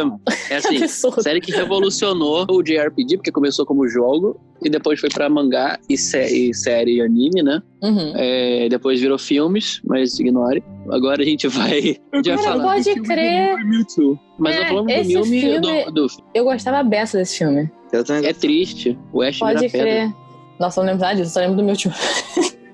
[0.49, 0.87] é assim,
[1.21, 5.97] série que revolucionou o JRPG, porque começou como jogo e depois foi pra mangá e,
[5.97, 7.61] sé- e série e anime, né?
[7.83, 8.13] Uhum.
[8.15, 10.63] É, depois virou filmes, mas ignore.
[10.89, 13.57] Agora a gente vai, Cara, falar pode do crer.
[13.57, 14.19] do Mewtwo.
[14.37, 17.69] Mas É, eu falando do esse filme, filme- do, do- Eu gostava beça desse filme.
[17.93, 18.97] Eu é triste.
[19.13, 19.87] O Ash Pode vira pedra.
[19.87, 20.13] crer.
[20.59, 21.91] Nossa, eu não lembro nada disso, só lembro do meu tio.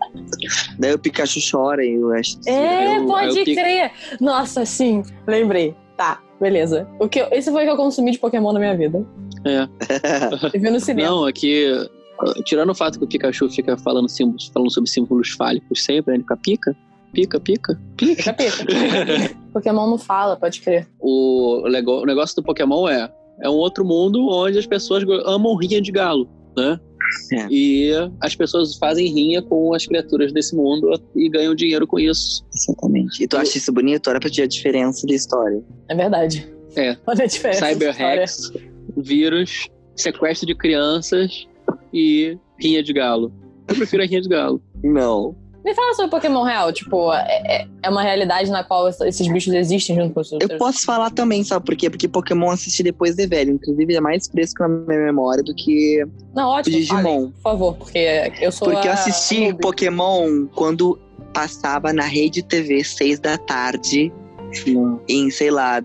[0.79, 2.37] Daí o Pikachu chora e o Ash.
[2.45, 3.91] É, eu- pode crer.
[4.19, 5.75] Nossa, sim, lembrei.
[5.97, 6.87] Tá, beleza.
[6.99, 9.05] O que eu- esse foi o que eu consumi de Pokémon na minha vida.
[9.45, 9.67] É.
[10.53, 11.09] Eu vi no cinema.
[11.09, 11.65] Não, aqui,
[12.45, 16.17] tirando o fato que o Pikachu fica falando, símbolos, falando sobre símbolos fálicos sempre, né?
[16.17, 16.75] ele fica pica,
[17.13, 17.79] pica, pica.
[17.97, 18.65] Fica pica.
[19.53, 20.87] Pokémon não fala, pode crer.
[20.99, 25.81] O, o negócio do Pokémon é, é um outro mundo onde as pessoas amam rinha
[25.81, 26.79] de galo, né?
[27.33, 27.47] É.
[27.49, 32.45] E as pessoas fazem rinha com as criaturas desse mundo e ganham dinheiro com isso.
[32.53, 33.23] Exatamente.
[33.23, 34.09] E tu acha isso bonito?
[34.09, 35.63] Olha pra ti a diferença da história.
[35.89, 36.47] É verdade.
[36.75, 36.97] É.
[37.07, 37.61] Olha a diferença.
[37.61, 38.21] da Cyber história.
[38.21, 38.51] hacks,
[38.97, 41.47] vírus, sequestro de crianças
[41.93, 43.31] e rinha de galo.
[43.67, 44.61] Eu prefiro a rinha de galo.
[44.83, 45.35] Não.
[45.63, 46.71] Me fala sobre Pokémon real.
[46.73, 50.39] Tipo, é, é- é uma realidade na qual esses bichos existem junto com os Eu
[50.41, 50.57] outros.
[50.57, 51.89] posso falar também, sabe por quê?
[51.89, 53.53] Porque Pokémon eu assisti depois de velho.
[53.53, 56.03] Inclusive, é mais fresco na minha memória do que
[56.35, 56.75] Não, ótimo.
[56.75, 57.01] Digimon.
[57.03, 58.69] falem, por favor, porque eu sou.
[58.71, 60.99] Porque eu a- assisti a- Pokémon quando
[61.33, 64.11] passava na Rede TV, seis da tarde,
[65.07, 65.81] em, sei lá,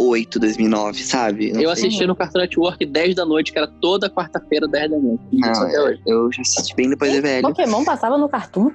[0.00, 1.52] 2008, 2009, sabe?
[1.52, 1.86] Não Eu sei.
[1.86, 5.22] assisti no Cartoon Network 10 da noite, que era toda quarta-feira, 10 da noite.
[5.32, 6.00] Não, Isso até hoje.
[6.06, 7.42] Eu já assisti bem depois de velho.
[7.42, 8.70] Pokémon passava no Cartoon?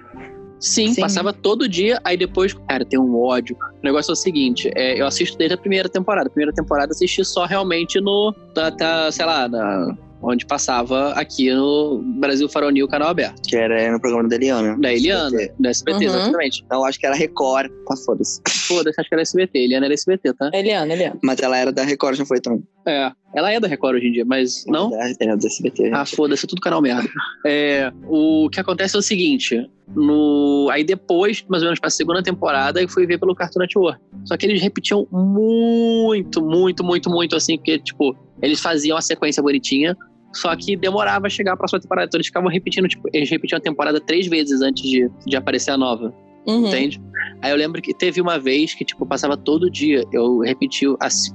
[0.60, 1.02] Sim, Sim.
[1.02, 3.58] passava todo dia, aí depois, cara, tem um ódio.
[3.82, 6.28] O negócio é o seguinte, é, eu assisto desde a primeira temporada.
[6.28, 9.96] A primeira temporada eu assisti só realmente no, tá, tá, sei lá, na,
[10.28, 13.42] onde passava aqui no Brasil Faronil, canal aberto.
[13.48, 14.78] Que era no programa da Eliana.
[14.80, 15.54] Da Eliana, SBT.
[15.60, 16.04] da SBT, Uhum.
[16.16, 16.66] exatamente.
[16.70, 17.72] Não, acho que era Record.
[17.88, 18.42] Tá foda-se.
[18.68, 19.60] Foda-se, acho que era SBT.
[19.60, 20.50] Eliana era SBT, tá?
[20.54, 21.20] Eliana, Eliana.
[21.24, 22.64] Mas ela era da Record, já foi também.
[22.88, 23.12] É.
[23.36, 24.94] Ela é da Record hoje em dia, mas não?
[24.96, 25.92] Era, era da SBT.
[25.94, 27.08] Ah, foda-se, tudo canal merda.
[27.46, 32.24] É, o que acontece é o seguinte: no, aí depois, mais ou menos pra segunda
[32.24, 34.00] temporada, eu fui ver pelo Cartoon Network.
[34.24, 39.44] Só que eles repetiam muito, muito, muito, muito assim, porque, tipo, eles faziam a sequência
[39.44, 39.96] bonitinha,
[40.36, 42.08] só que demorava a chegar a próxima temporada.
[42.08, 45.72] Então eles ficavam repetindo, tipo, eles repetiam a temporada três vezes antes de, de aparecer
[45.72, 46.14] a nova.
[46.46, 46.68] Uhum.
[46.68, 47.02] Entende?
[47.42, 50.04] Aí eu lembro que teve uma vez que, tipo, passava todo dia.
[50.12, 51.34] Eu repeti assim,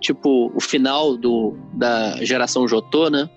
[0.00, 3.28] tipo, o final do, da geração Jotô, né?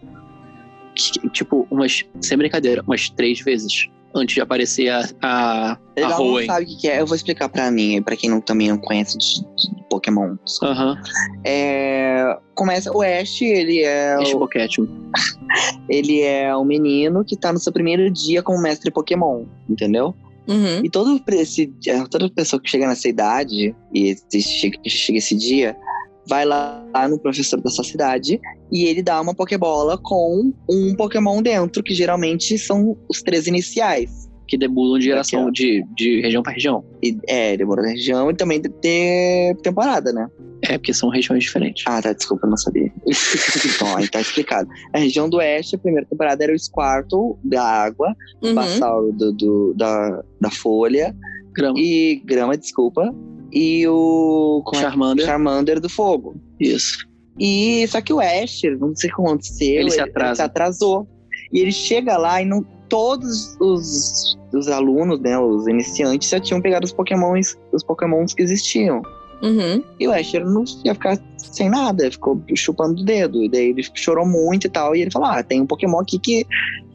[0.95, 6.09] Que, tipo, umas, sem brincadeira, umas três vezes antes de aparecer a, a, a Ela
[6.17, 6.45] não Hoenn.
[6.45, 7.01] sabe o que que é.
[7.01, 10.35] Eu vou explicar pra mim, pra quem não, também não conhece de, de Pokémon.
[10.63, 10.97] Aham,
[11.45, 14.47] É, começa o Ash, ele é Ash o,
[15.89, 20.15] ele é um menino que tá no seu primeiro dia como mestre Pokémon, entendeu?
[20.47, 20.83] Uhum.
[20.83, 21.71] E todo esse,
[22.09, 25.77] toda pessoa que chega nessa idade e chega, chega esse dia,
[26.27, 28.39] vai lá, lá no professor dessa cidade
[28.71, 34.29] e ele dá uma Pokébola com um Pokémon dentro, que geralmente são os três iniciais.
[34.47, 36.83] Que debulam de geração, de, de região pra região.
[37.01, 40.27] E, é, demorou na região e também de ter temporada, né?
[40.63, 41.83] É, porque são regiões diferentes.
[41.87, 42.91] Ah, tá, desculpa, eu não sabia.
[43.65, 44.69] então, aí tá explicado.
[44.93, 48.55] A região do oeste, a primeira temporada era o Squirtle, da água, o Uhum.
[48.55, 51.15] Bassauro do, do- da, da folha,
[51.55, 51.79] Grama.
[51.79, 53.09] e grama, desculpa,
[53.51, 54.83] e o como é?
[54.83, 55.25] Charmander.
[55.25, 56.35] Charmander do fogo.
[56.59, 57.05] Isso.
[57.39, 60.35] E só que o Ash, não sei o que aconteceu, Ele se atrasa.
[60.35, 61.07] se atrasou.
[61.51, 66.61] E ele chega lá e não todos os, os alunos, né, os iniciantes, já tinham
[66.61, 69.01] pegado os pokémons, os pokémons que existiam.
[69.41, 69.83] Uhum.
[69.99, 73.43] E o Ash não ia ficar sem nada, ficou chupando o dedo.
[73.43, 74.95] E daí ele chorou muito e tal.
[74.95, 76.45] E ele falou: Ah, tem um Pokémon aqui que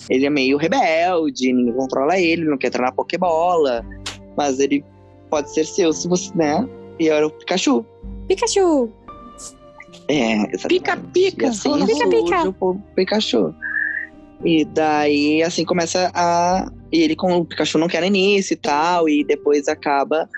[0.08, 3.84] ele é meio rebelde, ninguém controla ele, não quer treinar Pokébola.
[4.36, 4.84] Mas ele
[5.30, 6.68] pode ser seu se você, né?
[6.98, 7.84] E era o Pikachu.
[8.28, 8.90] Pikachu!
[10.08, 10.68] É, exatamente.
[10.68, 11.46] Pica-pica.
[11.46, 12.42] E assim Pica, pica.
[12.42, 13.54] surge o Pikachu.
[14.44, 16.70] E daí, assim, começa a.
[16.92, 20.28] E ele com o Pikachu não quer no início e tal, e depois acaba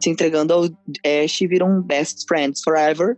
[0.00, 3.16] se entregando ao Ash e viram best friends forever.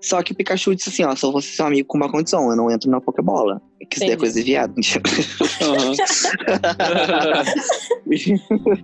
[0.00, 2.50] Só que o Pikachu disse assim: Ó, só vou ser seu amigo com uma condição,
[2.50, 3.60] eu não entro na Pokébola.
[3.84, 4.74] Que isso daí é coisa de viado.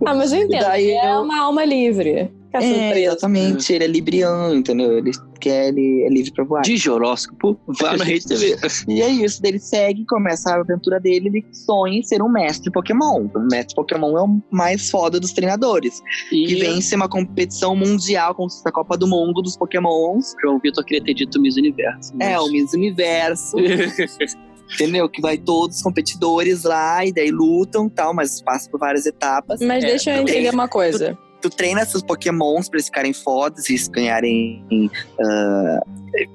[0.07, 0.61] Ah, mas eu entendo.
[0.63, 2.31] daí é eu- uma alma livre.
[2.53, 4.99] É, exatamente, ele é libriano, entendeu?
[4.99, 6.63] Ele quer, ele é livre pra voar.
[6.63, 8.57] De horóscopo, vá na Rede TV.
[8.89, 12.69] E é isso, ele segue, começa a aventura dele, ele sonha em ser um mestre
[12.73, 13.29] Pokémon.
[13.33, 16.03] O mestre Pokémon é o mais foda dos treinadores.
[16.33, 20.35] E Que vence uma competição mundial como se fosse a Copa do Mundo dos Pokémons.
[20.43, 22.13] João Vitor queria ter dito Miss Universo.
[22.19, 23.57] É, o Miss Universo,
[24.75, 25.09] entendeu?
[25.09, 29.07] Que vai todos os competidores lá e daí lutam e tal, mas passa por várias
[29.07, 29.61] etapas.
[29.61, 31.17] Mas É, deixa eu entender uma coisa.
[31.41, 35.81] Tu treina seus Pokémons pra eles ficarem fodas e eles ganharem ah,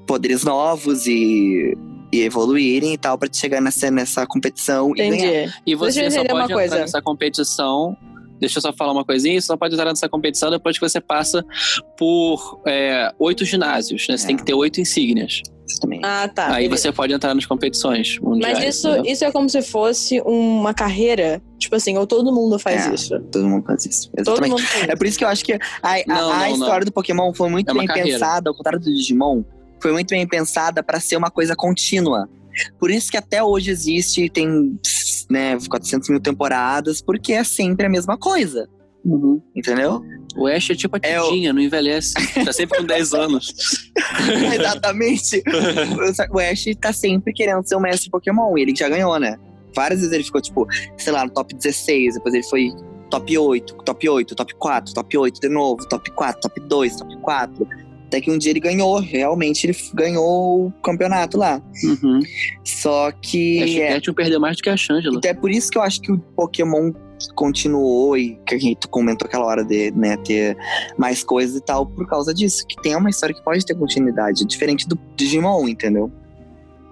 [0.07, 1.77] poderes novos e,
[2.11, 5.15] e evoluírem e tal, pra te chegar nessa, nessa competição e ganhar.
[5.15, 5.53] Entendi.
[5.67, 6.79] E você Deixa eu só pode uma entrar coisa.
[6.79, 7.95] nessa competição.
[8.39, 9.39] Deixa eu só falar uma coisinha.
[9.39, 11.45] Você só pode entrar nessa competição depois que você passa
[11.97, 14.17] por é, oito ginásios, né?
[14.17, 14.27] Você É.
[14.27, 15.41] tem que ter oito insígnias.
[15.69, 16.01] Exatamente.
[16.05, 16.53] Ah, tá.
[16.53, 16.83] Aí beleza.
[16.83, 18.59] você pode entrar nas competições mundiais.
[18.59, 19.11] Mas isso, entendeu?
[19.11, 22.93] isso é como se fosse uma carreira, tipo assim, ou todo mundo faz É.
[22.93, 23.19] isso.
[23.31, 24.09] Todo mundo faz isso.
[24.11, 24.51] Todo Exatamente.
[24.51, 24.97] mundo faz É isso.
[24.97, 27.49] por isso que eu acho que a, a- Não, a não, história do Pokémon foi
[27.49, 28.09] muito É bem carreira.
[28.11, 29.43] pensada, ao contrário do Digimon,
[29.81, 32.29] foi muito bem pensada pra ser uma coisa contínua.
[32.79, 34.79] Por isso que até hoje existe, tem
[35.29, 38.69] né, 400 mil temporadas, porque é sempre a mesma coisa,
[39.05, 39.39] Uhum.
[39.55, 40.01] entendeu?
[40.35, 42.13] O Ash é tipo a É o- Tidinha, não envelhece.
[42.43, 43.53] Tá sempre com 10 anos.
[44.53, 45.43] Exatamente.
[46.31, 49.37] o Ash tá sempre querendo ser o mestre Pokémon, e ele já ganhou, né?
[49.75, 50.65] Várias vezes ele ficou, tipo,
[50.97, 52.71] sei lá, no top 16, depois ele foi
[53.09, 57.17] top 8, top 8, top 4, top 8 de novo, top 4, top 2, top
[57.21, 57.67] 4.
[58.07, 61.61] Até que um dia ele ganhou, realmente ele ganhou o campeonato lá.
[61.83, 62.19] Uhum.
[62.63, 63.61] Só que.
[63.63, 65.17] Ash é, Ketchum perdeu mais do que a Shangela.
[65.17, 66.91] então é por isso que eu acho que o Pokémon
[67.33, 70.57] continuou e que a gente comentou aquela hora de né, ter
[70.97, 72.65] mais coisas e tal, por causa disso.
[72.67, 76.11] Que tem uma história que pode ter continuidade, diferente do Digimon, entendeu?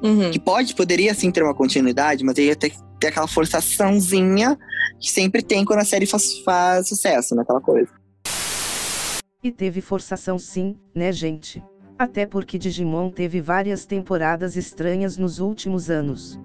[0.01, 0.31] Uhum.
[0.31, 4.57] Que pode, poderia sim ter uma continuidade, mas aí ia ter que ter aquela forçaçãozinha
[4.99, 7.89] que sempre tem quando a série faz, faz sucesso, naquela coisa.
[9.43, 11.61] E teve forçação sim, né, gente?
[11.97, 16.39] Até porque Digimon teve várias temporadas estranhas nos últimos anos.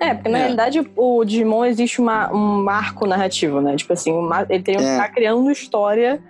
[0.00, 0.40] É, porque na É.
[0.42, 3.74] realidade o Digimon existe uma, um marco narrativo, né?
[3.76, 4.92] Tipo assim, uma, ele tem que É.
[4.92, 6.22] estar criando história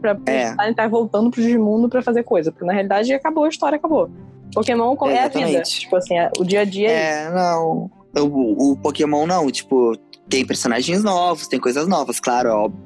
[0.00, 0.50] pra É.
[0.50, 2.52] estar estar voltando pro Digimundo pra fazer coisa.
[2.52, 4.10] Porque na realidade acabou a história, acabou.
[4.54, 5.62] Pokémon é, a vida.
[5.62, 7.90] Tipo assim, é- o dia a dia é, É, não.
[8.16, 9.96] O, o Pokémon não, tipo,
[10.28, 12.80] tem personagens novos, tem coisas novas, claro, é óbvio.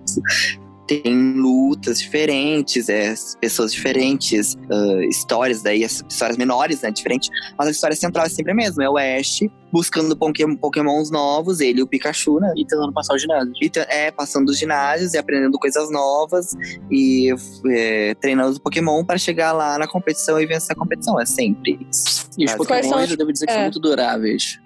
[0.89, 7.29] Tem lutas diferentes, é, pessoas diferentes, ah, histórias, daí as histórias menores, né, diferente.
[7.59, 11.61] Mas a história central é sempre a mesma, é o Ash buscando Poké- Pokémons novos,
[11.61, 12.51] ele e o Pikachu, né?
[12.57, 13.55] E tentando passar os ginásios.
[13.61, 16.55] E é, passando os ginásios e aprendendo coisas novas
[16.91, 17.31] e
[17.71, 21.21] é, treinando os Pokémon para chegar lá na competição e vencer a competição.
[21.21, 22.31] É sempre isso.
[22.39, 23.65] E os Quais são Pokémon os- eu devo dizer que são é.
[23.65, 24.59] muito duráveis.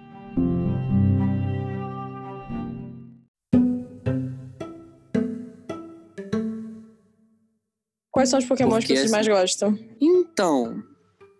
[8.13, 9.77] Quais são os Pokémon que Porque vocês assim- mais gostam?
[9.99, 10.83] Então,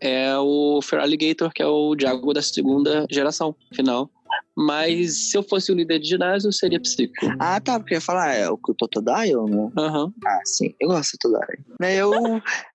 [0.02, 4.10] é o Feraligator, que é o Diago da segunda geração, final.
[4.58, 7.14] Mas se eu fosse o líder de ginásio, eu seria Psico.
[7.40, 9.70] Ah, tá, porque eu ia falar, é o Totodile, né?
[9.78, 10.12] Aham.
[10.26, 11.64] Ah, sim, eu gosto do Totodile.
[11.96, 12.12] Eu,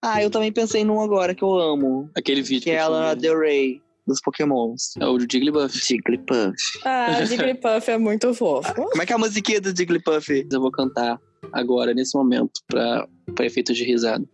[0.00, 2.88] ah, eu também pensei num agora que eu amo, Aquele vídeo que é eu a
[2.88, 3.16] Lana.
[3.16, 4.96] Del Rey, dos Pokémons.
[5.00, 5.76] É o Jigglypuff.
[5.76, 6.54] Jigglypuff.
[6.84, 8.72] Ah, Jigglypuff é muito fofo.
[8.74, 10.46] Como é que é a musiquinha do Jigglypuff?
[10.50, 11.20] Eu vou cantar
[11.52, 14.24] agora, nesse momento, pra, pra efeito de risada.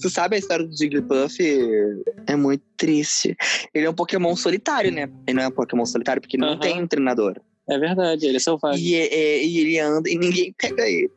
[0.00, 1.36] Tu sabe a história do Jigglypuff?
[2.26, 3.36] É muito triste.
[3.74, 5.10] Ele é um Pokémon solitário, né?
[5.26, 6.60] Ele não é um Pokémon solitário porque não Aham.
[6.60, 7.40] tem um treinador.
[7.68, 8.82] É verdade, ele é selvagem.
[8.84, 11.10] E, é- e ele anda e ninguém pega ele.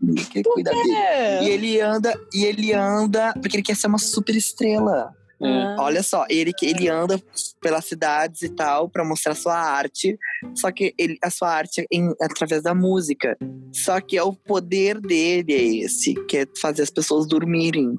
[0.00, 0.92] Ninguém cuidar dele.
[0.92, 1.44] É.
[1.44, 5.14] E ele anda, e ele anda porque ele quer ser uma super estrela.
[5.42, 5.76] Ah.
[5.80, 7.20] Olha só, ele que ele anda
[7.60, 10.18] pelas cidades e tal pra mostrar sua arte,
[10.54, 13.36] só que ele, a sua arte é em- através da música.
[13.72, 17.98] Só que é o poder dele é esse, que é fazer as pessoas dormirem.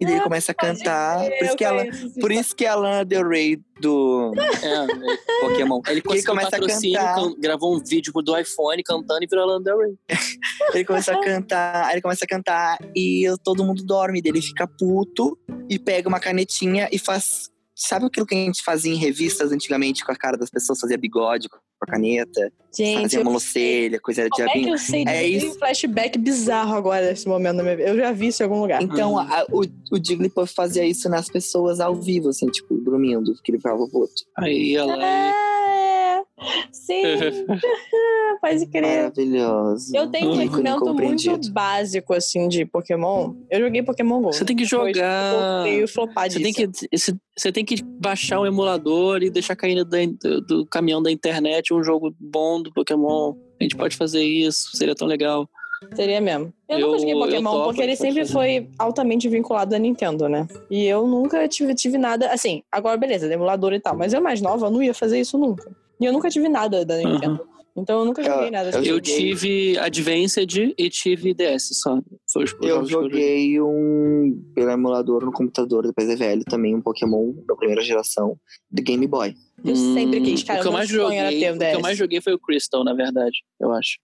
[0.00, 1.84] E daí ele começa a cantar, por isso que ela,
[2.20, 6.98] por isso que a Lana Del Rey do É, Pokémon, ele conseguiu começa a patrocínio,
[6.98, 7.14] cantar.
[7.14, 9.70] can- gravou um vídeo do iPhone cantando e virou Lana.
[10.74, 14.20] Ele começa a cantar, aí ele começa a cantar e todo mundo dorme.
[14.24, 15.38] Ele fica puto
[15.68, 17.50] e pega uma canetinha e faz.
[17.74, 20.80] Sabe aquilo que a gente fazia em revistas antigamente com a cara das pessoas?
[20.80, 25.26] Fazia bigode com a caneta, Gente, fazia monocelha, coisa de Como é eu sei É
[25.26, 25.50] isso.
[25.50, 27.88] um flashback bizarro agora nesse momento da minha vida.
[27.90, 28.82] Eu já vi isso em algum lugar.
[28.82, 29.18] Então, Hum.
[29.18, 29.60] a- o,
[29.92, 34.12] o Jigglypuff fazia isso nas pessoas ao vivo, assim, tipo, dormindo, que ele ficava puto.
[34.36, 34.92] Aí ela.
[35.04, 36.07] É,
[36.72, 37.02] sim.
[38.40, 38.82] Pode crer.
[39.02, 39.96] Maravilhoso.
[39.96, 43.34] Eu tenho um conhecimento muito básico, assim, de Pokémon.
[43.50, 44.32] Eu joguei Pokémon GO.
[44.32, 45.66] Você tem que jogar.
[45.68, 46.54] Eu flopar Você disso.
[46.54, 51.02] tem, que, você, você tem que baixar um emulador e deixar cair do, do caminhão
[51.02, 53.34] da internet um jogo bom do Pokémon.
[53.60, 55.48] A gente pode fazer isso, seria tão legal.
[55.94, 56.52] Seria mesmo.
[56.68, 58.32] Eu, Eu- nunca joguei Pokémon topo, porque ele sempre fazer.
[58.32, 60.46] foi altamente vinculado à Nintendo, né?
[60.70, 62.30] E eu nunca tive, tive nada.
[62.32, 63.96] Assim, agora beleza, emulador e tal.
[63.96, 65.70] Mas eu mais nova, eu não ia fazer isso nunca.
[66.00, 67.46] E eu nunca tive nada da Nintendo.
[67.76, 68.70] Então eu nunca Eu- joguei nada.
[68.70, 72.00] eu Eu tive Advanced e tive DS só.
[72.32, 77.32] Foi os Eu joguei um pelo emulador no computador, depois é velho também, um Pokémon
[77.46, 78.36] da primeira geração,
[78.70, 79.34] do Game Boy.
[79.64, 80.58] Eu sempre quis, Hum, cara.
[80.58, 82.82] O que eu mais joguei, ter um o que eu mais joguei foi o Crystal,
[82.84, 83.98] na verdade, eu acho.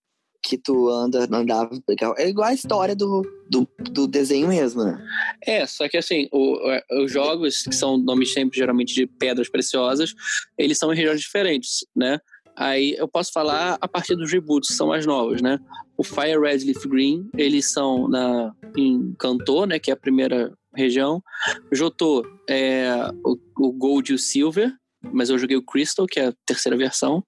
[0.46, 1.70] Que tu anda, andava.
[2.18, 5.02] É igual a história do, do, do desenho mesmo, né?
[5.42, 6.58] É, só que assim, o-
[7.02, 10.12] os jogos, que são nomes sempre geralmente de pedras preciosas,
[10.58, 12.18] eles são em regiões diferentes, né?
[12.56, 15.58] Aí eu posso falar a partir dos reboots, que são mais novos, né?
[15.96, 19.78] O Fire Red Leaf Green, eles são na, em Kanto, né?
[19.78, 21.22] Que é a primeira região.
[21.72, 22.86] Jotô é
[23.24, 24.72] o, o Gold e o Silver,
[25.12, 27.24] mas eu joguei o Crystal, que é a terceira versão,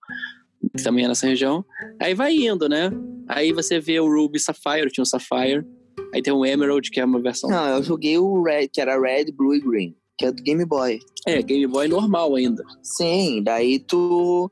[0.76, 1.64] que também é nessa região.
[2.00, 2.90] Aí vai indo, né?
[3.28, 5.64] Aí você vê o Ruby Sapphire, tinha o Sapphire.
[6.14, 9.00] Aí tem o Emerald, que é uma versão Não, eu joguei o Red, que era
[9.00, 10.98] Red, Blue e Green, que é do Game Boy.
[11.26, 12.62] É, Game Boy normal ainda.
[12.82, 14.50] Sim, daí tu.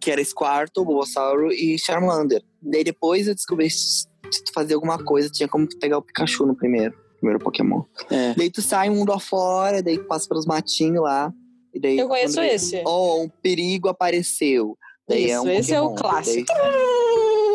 [0.00, 2.42] Que era Squirtle, Bulbasauro e Charmander.
[2.62, 4.06] Daí depois eu descobri que se
[4.44, 7.82] tu fazia alguma coisa, tinha como pegar o Pikachu no primeiro, primeiro Pokémon.
[8.10, 8.34] É.
[8.34, 11.32] Daí tu sai um mundo afora, daí tu passa pelos matinhos lá.
[11.74, 12.82] E daí, Eu conheço quando- esse.
[12.86, 14.76] Oh, um perigo apareceu.
[15.10, 16.00] Daí é Isso, um esse é o Pokémon.
[16.10, 16.46] clássico.
[16.46, 16.90] Daí-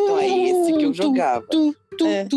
[0.06, 1.46] Então é esse que eu jogava.
[2.04, 2.28] É.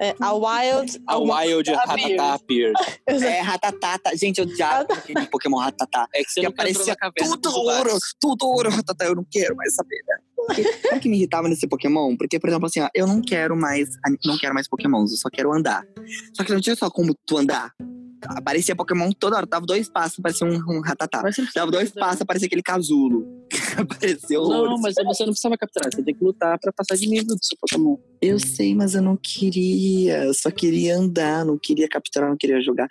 [0.00, 1.00] É, a Wild.
[1.06, 1.70] A Wild.
[1.72, 2.74] Ratatá Appeared.
[3.06, 4.16] É, Ratatata.
[4.16, 6.08] Gente, eu já aquele Pokémon Ratatá.
[6.12, 9.04] É que você Que aparecia tudo ouro, tudo ouro, Ratatá.
[9.06, 10.16] Eu não quero mais saber, né?
[10.82, 12.16] Sabe o que me irritava nesse Pokémon?
[12.16, 13.88] Porque, por exemplo, assim, ó, eu não quero mais,
[14.24, 15.84] não quero mais Pokémons, eu só quero andar.
[16.36, 17.70] Só que não tinha só como tu andar.
[18.28, 21.20] Aparecia Pokémon toda hora, dava dois passos, parecia um, um Ratatá.
[21.22, 23.26] Mas Dava dois passos, aparecia aquele casulo.
[23.76, 24.80] Apareceu Não, horrores.
[24.80, 25.90] mas você não precisava capturar.
[25.92, 27.96] Você tem que lutar pra passar de nível do seu Pokémon.
[28.20, 30.24] Eu sei, mas eu não queria.
[30.24, 32.86] Eu só queria andar, não queria capturar, não queria jogar.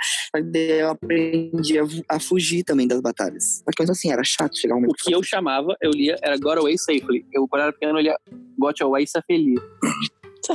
[0.54, 3.63] Eu aprendi a, a fugir também das batalhas.
[3.80, 4.98] Mesmo assim, era chato chegar um O momento.
[5.04, 7.26] que eu chamava, eu lia, era Got Away Safely.
[7.32, 8.17] Eu, quando era pequeno, eu lia
[8.58, 9.56] Got Away Safely.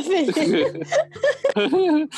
[0.02, 0.26] Sabe?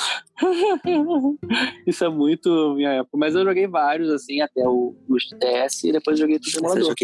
[1.87, 3.17] Isso é muito minha época.
[3.17, 6.75] Mas eu joguei vários, assim, até o, os DS e depois joguei tudo no eu
[6.75, 6.95] emulador.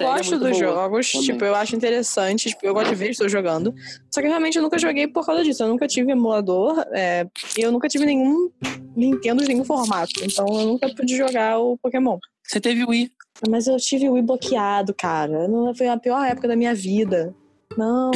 [0.00, 1.26] É, é gosto muito dos jogos, também.
[1.26, 3.74] tipo, eu acho interessante, tipo, eu gosto de ver estou jogando.
[4.12, 5.62] Só que realmente eu nunca joguei por causa disso.
[5.62, 7.26] Eu nunca tive emulador é,
[7.58, 8.50] e eu nunca tive nenhum
[8.96, 10.12] Nintendo de nenhum formato.
[10.22, 12.18] Então eu nunca pude jogar o Pokémon.
[12.44, 13.10] Você teve o Wii.
[13.48, 15.48] Mas eu tive o Wii bloqueado, cara.
[15.48, 17.34] Não, foi a pior época da minha vida.
[17.76, 18.10] Não.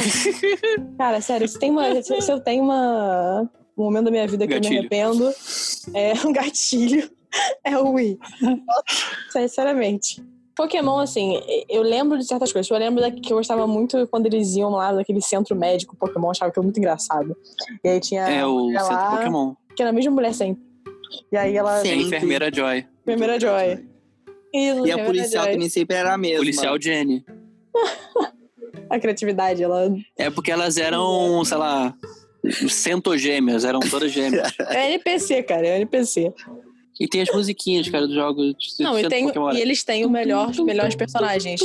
[0.97, 4.45] cara, sério, se, tem uma, se, se eu tenho uma, um momento da minha vida
[4.47, 4.73] que eu Gatilho.
[4.73, 5.33] me arrependo,
[5.93, 7.09] é um gatilho.
[7.63, 8.17] É o Wii.
[9.29, 10.23] Sinceramente.
[10.55, 11.39] Pokémon, assim,
[11.69, 12.69] eu lembro de certas coisas.
[12.71, 16.27] Eu lembro da, que eu gostava muito quando eles iam lá naquele centro médico Pokémon,
[16.27, 17.37] eu achava aquilo muito engraçado.
[17.83, 19.53] E aí tinha É o mulher Centro lá, Pokémon.
[19.75, 20.63] que era a mesma mulher sempre.
[21.31, 21.79] E aí ela.
[21.81, 21.89] Sim.
[21.91, 22.85] A enfermeira Joy.
[23.05, 23.85] Primeira Joy.
[24.53, 25.53] Isso, E a policial Joy.
[25.53, 26.37] também sempre era a mesma.
[26.39, 27.23] Policial Jenny.
[28.95, 29.93] A criatividade, ela.
[30.17, 31.93] É porque elas eram, sei lá,
[32.69, 34.53] centogêmeas, eram todas gêmeas.
[34.59, 36.33] É NPC, cara, é NPC.
[36.99, 40.09] E tem as musiquinhas, cara, dos jogos de Não, e, tem, e eles têm o
[40.09, 41.61] melhor, os melhores personagens,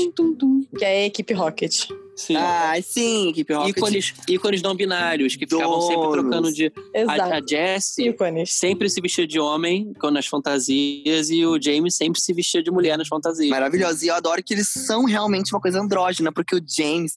[0.78, 1.86] que é a equipe Rocket.
[2.14, 2.36] Sim.
[2.36, 3.76] Ah, sim, equipe Rocket.
[3.76, 6.70] ícones, ícones não binários, que ficavam sempre trocando de.
[6.94, 7.22] Exato.
[7.22, 8.52] A, a Jessie Ícones.
[8.52, 12.70] sempre se vestia de homem com- nas fantasias e o James sempre se vestia de
[12.70, 13.48] mulher nas fantasias.
[13.48, 14.04] Maravilhoso.
[14.04, 17.16] E eu adoro que eles são realmente uma coisa andrógena, porque o James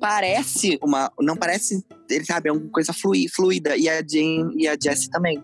[0.00, 1.10] parece uma.
[1.20, 1.84] Não parece.
[2.10, 3.76] Ele sabe, é uma coisa flui, fluida.
[3.76, 5.40] E a Jane e a Jessie também.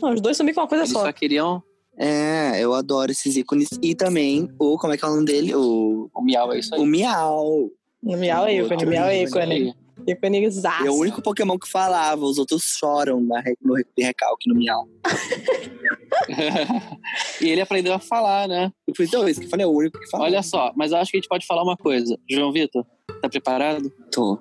[0.00, 1.04] Não, os dois são meio que uma coisa Eles só.
[1.04, 1.62] só queriam.
[1.98, 3.68] É, eu adoro esses ícones.
[3.82, 5.54] E também o, como é que é o nome dele?
[5.54, 6.80] O, O Miau é isso aí.
[6.80, 7.70] o Miau.
[8.02, 9.74] No Miau é ícone, Outro Miau é ícone ícone.
[10.06, 10.86] Ícone zaço.
[10.86, 14.86] É o único Pokémon que falava, os outros choram na, no re- recalque no Miau.
[17.40, 18.70] e ele aprendeu a falar, né?
[18.86, 20.30] Eu fui então, isso que eu falei, é o único que falava.
[20.30, 22.16] Olha só, mas eu acho que a gente pode falar uma coisa.
[22.30, 22.84] João Vitor,
[23.20, 23.90] tá preparado?
[24.12, 24.38] Tô.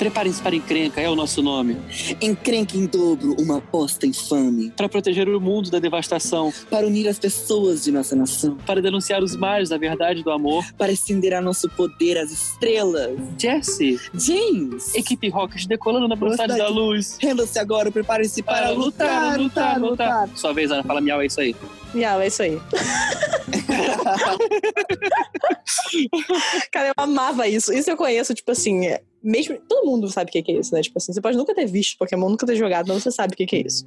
[0.00, 1.76] Preparem-se para encrenca, é o nosso nome.
[2.22, 4.70] Encrenque em dobro, uma aposta infame.
[4.70, 6.50] Para proteger o mundo da devastação.
[6.70, 8.56] Para unir as pessoas de nossa nação.
[8.64, 10.64] Para denunciar os males da verdade e do amor.
[10.78, 13.18] Para estender a nosso poder às estrelas.
[13.36, 14.94] Jesse, James!
[14.94, 17.18] equipe Rocket decolando na velocidade da luz.
[17.20, 20.30] Renda-se agora, prepare-se para, lutar, lutar, lutar.
[20.34, 21.54] Sua vez, Ana, fala miau, é isso aí.
[21.92, 22.58] Miau, é isso aí.
[26.70, 27.72] Cara, eu amava isso.
[27.72, 29.58] Isso eu conheço, tipo assim, é- mesmo.
[29.68, 30.82] Todo mundo sabe o que que é isso, né?
[30.82, 33.36] Tipo assim, você pode nunca ter visto Pokémon, nunca ter jogado, mas você sabe o
[33.36, 33.84] que que é isso.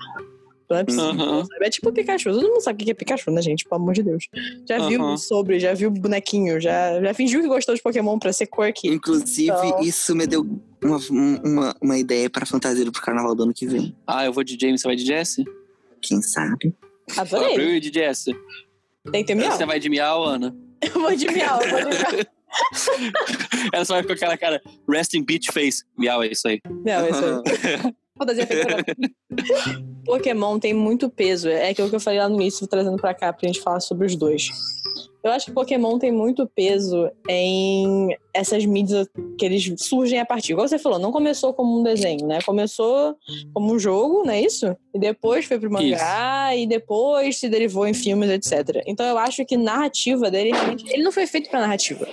[0.69, 1.45] Não é possível.
[1.45, 1.65] Sabe?
[1.65, 2.31] É tipo Pikachu.
[2.31, 3.65] Todo mundo sabe o que é Pikachu, né, gente?
[3.65, 4.27] Pelo amor de Deus.
[4.67, 5.17] Já viu Aham.
[5.17, 8.87] sobre, já viu bonequinho, já, já fingiu que gostou de Pokémon pra ser quirky.
[8.87, 10.47] Inclusive, Então- isso me deu
[10.83, 10.97] uma,
[11.43, 13.95] uma, uma ideia para fantasia pro carnaval do ano que vem.
[14.07, 15.43] Ah, eu vou de James, você vai de Jesse?
[16.01, 16.73] Quem sabe?
[17.17, 17.55] Adorei.
[17.57, 18.35] Eu e de Jesse.
[19.11, 19.51] Tem que ter miau.
[19.51, 20.55] Você vai de miau, Ana?
[20.81, 22.25] Eu vou de miau, eu vou de miau.
[23.73, 25.85] Ela só vai com aquela cara, resting bitch face.
[25.97, 26.59] Miau, é isso aí.
[26.85, 27.93] Miau, é isso aí.
[28.17, 28.83] Fantasia feita
[30.05, 31.49] Pokémon tem muito peso.
[31.49, 34.05] É aquilo que eu falei lá no início, trazendo pra cá pra gente falar sobre
[34.05, 34.49] os dois.
[35.23, 39.07] Eu acho que Pokémon tem muito peso em essas mídias
[39.39, 40.51] que eles surgem a partir.
[40.51, 42.41] Igual você falou, não começou como um desenho, né?
[42.41, 43.15] Começou
[43.53, 44.75] como um jogo, não é isso?
[44.93, 48.83] E depois foi pro mangá, e depois se derivou em filmes, etc.
[48.85, 50.51] Então eu acho que narrativa dele.
[50.89, 52.05] Ele não foi feito pra narrativa.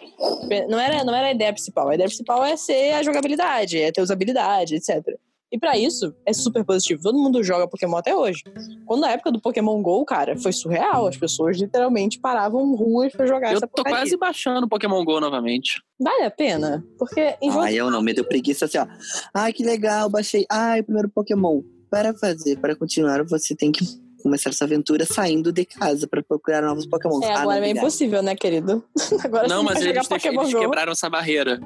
[0.68, 1.88] Não era, não era a ideia principal.
[1.88, 5.18] A ideia principal é ser a jogabilidade, é ter usabilidade, etc.
[5.52, 7.02] E pra isso, é super positivo.
[7.02, 8.44] Todo mundo joga Pokémon até hoje.
[8.86, 11.08] Quando na época do Pokémon GO, cara, foi surreal.
[11.08, 13.98] As pessoas literalmente paravam ruas pra jogar Eu essa tô porcaria.
[13.98, 15.82] quase baixando Pokémon GO novamente.
[15.98, 16.84] Vale a pena?
[16.96, 18.86] Porque em eu não, me deu preguiça assim, ó.
[19.34, 20.46] Ai, que legal, baixei.
[20.48, 21.62] Ai, primeiro Pokémon.
[21.90, 23.84] Para fazer, para continuar, você tem que
[24.22, 27.20] começar essa aventura saindo de casa para procurar novos Pokémon.
[27.22, 28.84] É, agora é impossível, né, querido?
[29.24, 30.60] agora Não, mas eles, Pokémon eles Go.
[30.60, 31.58] quebraram essa barreira.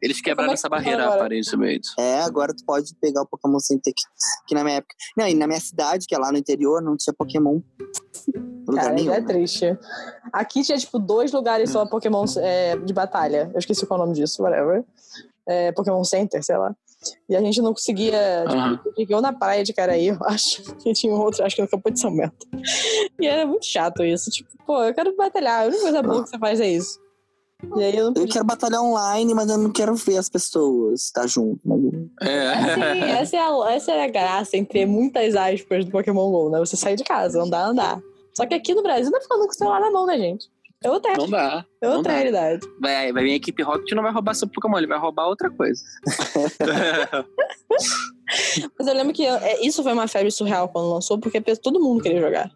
[0.00, 1.20] Eles quebraram Como é que essa barreira, agora?
[1.20, 1.88] aparentemente.
[1.98, 4.02] É, agora tu pode pegar o Pokémon sem ter que.
[4.46, 4.94] Que na minha época.
[5.16, 7.60] Não, e na minha cidade, que é lá no interior, não tinha Pokémon.
[8.66, 9.12] Lugar Cara, nenhum.
[9.12, 9.76] é triste.
[10.32, 13.50] Aqui tinha, tipo, dois lugares só Pokémon é, de batalha.
[13.52, 14.84] Eu esqueci qual é o nome disso, whatever.
[15.46, 16.74] É, Pokémon Center, sei lá.
[17.28, 18.44] E a gente não conseguia.
[18.48, 20.62] Tipo, chegou na praia de Caraí, eu acho.
[20.84, 22.46] E tinha um outro, acho que no Campo de São Bento.
[23.18, 24.30] E era muito chato isso.
[24.30, 25.62] Tipo, pô, eu quero batalhar.
[25.62, 27.00] A única coisa boa que você faz é isso.
[27.76, 31.06] E aí eu não Eu quero batalhar online, mas eu não quero ver as pessoas
[31.06, 31.60] estar junto.
[31.64, 32.06] né?
[32.22, 32.54] É.
[32.94, 36.58] Sim, essa é, a, essa é a graça entre muitas aspas do Pokémon GO, né?
[36.60, 38.00] Você sair de casa, andar, andar.
[38.36, 40.46] Só que aqui no Brasil não é ficando com o celular na mão, né, gente?
[40.84, 41.66] É outra, Não dá.
[41.82, 42.18] é outra dá.
[42.18, 42.64] realidade.
[42.80, 45.26] Vai, vai vir a equipe Rocket e não vai roubar seu Pokémon, ele vai roubar
[45.26, 45.82] outra coisa.
[48.78, 52.00] Mas eu lembro que é, isso foi uma febre surreal quando lançou, porque todo mundo
[52.02, 52.48] queria jogar.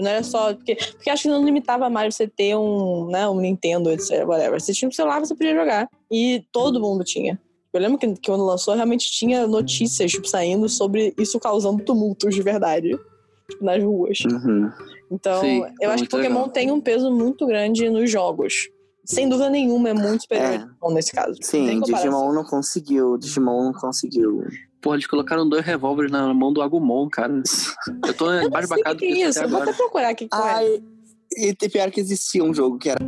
[0.00, 0.54] Não era só.
[0.54, 4.26] Porque, porque acho que não limitava mais você ter um, né, um Nintendo, etc.
[4.26, 4.60] Whatever.
[4.60, 5.88] Você tinha um celular, você podia jogar.
[6.10, 7.40] E todo mundo tinha.
[7.72, 12.34] Eu lembro que, que quando lançou, realmente tinha notícias tipo, saindo sobre isso causando tumultos
[12.34, 12.98] de verdade.
[13.48, 14.18] Tipo, nas ruas.
[14.20, 14.70] Uhum.
[15.10, 16.50] Então, Sim, eu é acho que Pokémon legal.
[16.50, 18.68] tem um peso muito grande nos jogos.
[19.04, 20.54] Sem dúvida nenhuma, é muito superior É.
[20.54, 21.36] a Digimon nesse caso.
[21.42, 21.80] Sim.
[21.80, 23.16] Digimon não conseguiu.
[23.18, 24.44] Digimon não conseguiu.
[24.80, 27.42] Porra, eles colocaram dois revólveres na mão do Agumon, cara.
[28.06, 29.42] Eu tô que, que é isso.
[29.42, 30.24] Eu vou até procurar aqui.
[30.24, 30.28] é.
[30.32, 30.82] Ai,
[31.36, 32.98] e tem pior que existia um jogo que era.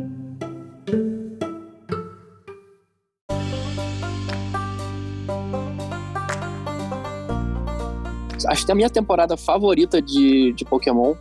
[8.47, 11.15] Acho que a minha temporada favorita de, de Pokémon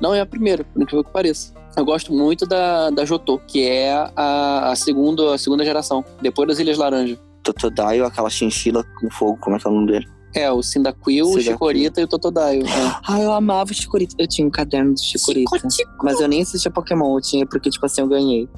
[0.00, 1.52] não é a primeira, por incrível que pareça.
[1.76, 6.48] Eu gosto muito da, da Jotô, que é a, a, segunda, a segunda geração, depois
[6.48, 7.18] das Ilhas Laranja.
[7.52, 10.08] Totodile, aquela chinchila com fogo, como é que é o nome dele?
[10.34, 11.40] É, o Cyndaquil, o.
[11.40, 12.62] Chikorita e o Totodile.
[12.62, 13.00] É.
[13.06, 14.14] Ah, eu amava o Chikorita.
[14.18, 15.50] Eu tinha um caderno do Chikorita.
[16.02, 18.48] Mas eu nem assistia Pokémon, eu tinha porque, tipo assim, eu ganhei.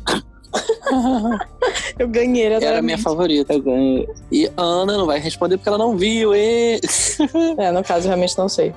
[1.99, 3.53] Eu ganhei, ele Era a minha favorita.
[3.53, 4.09] Eu ganhei.
[4.31, 6.35] E a Ana não vai responder porque ela não viu.
[6.35, 6.81] E...
[7.59, 8.75] É, no caso, eu realmente não sei.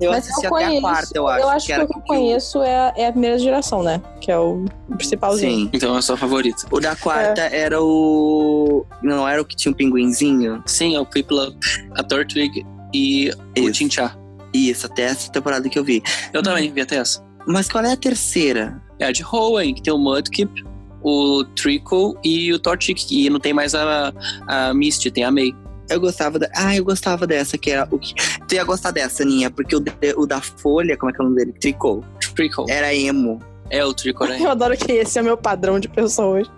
[0.00, 1.42] Eu Mas assisti eu até conheço, a quarta, eu acho.
[1.42, 4.00] Eu acho que, era o que eu conheço é a, é a primeira geração, né?
[4.20, 4.64] Que é o
[4.96, 5.64] principalzinho.
[5.64, 5.70] Sim.
[5.72, 6.66] Então é a sua favorita.
[6.70, 8.84] O da quarta era o.
[9.02, 10.62] Não era o que tinha um pinguinzinho?
[10.66, 11.58] Sim, é o Piplup,
[11.96, 13.74] a Tortwig e o Isso.
[13.74, 14.18] Chinchar.
[14.52, 16.02] Isso, até essa temporada que eu vi.
[16.32, 17.24] Eu também vi até essa.
[17.46, 18.80] Mas qual é a terceira?
[18.98, 20.64] É a de Hoenn, que tem o Mudkip,
[21.02, 23.06] o Trickle e o Torchic.
[23.10, 24.12] E não tem mais a,
[24.46, 25.52] a Misty, tem a May.
[25.88, 26.48] Eu gostava da.
[26.56, 28.14] Ah, eu gostava dessa, que era o que.
[28.46, 31.24] Tu ia gostar dessa, Aninha, porque o, de- o da Folha, como é que é
[31.24, 31.52] o nome dele?
[31.60, 32.04] Tricô.
[32.36, 32.66] Trickle.
[32.68, 33.40] Era emo.
[33.70, 34.38] É o Trickle, né?
[34.42, 36.50] Eu adoro que esse é o meu padrão de pessoas.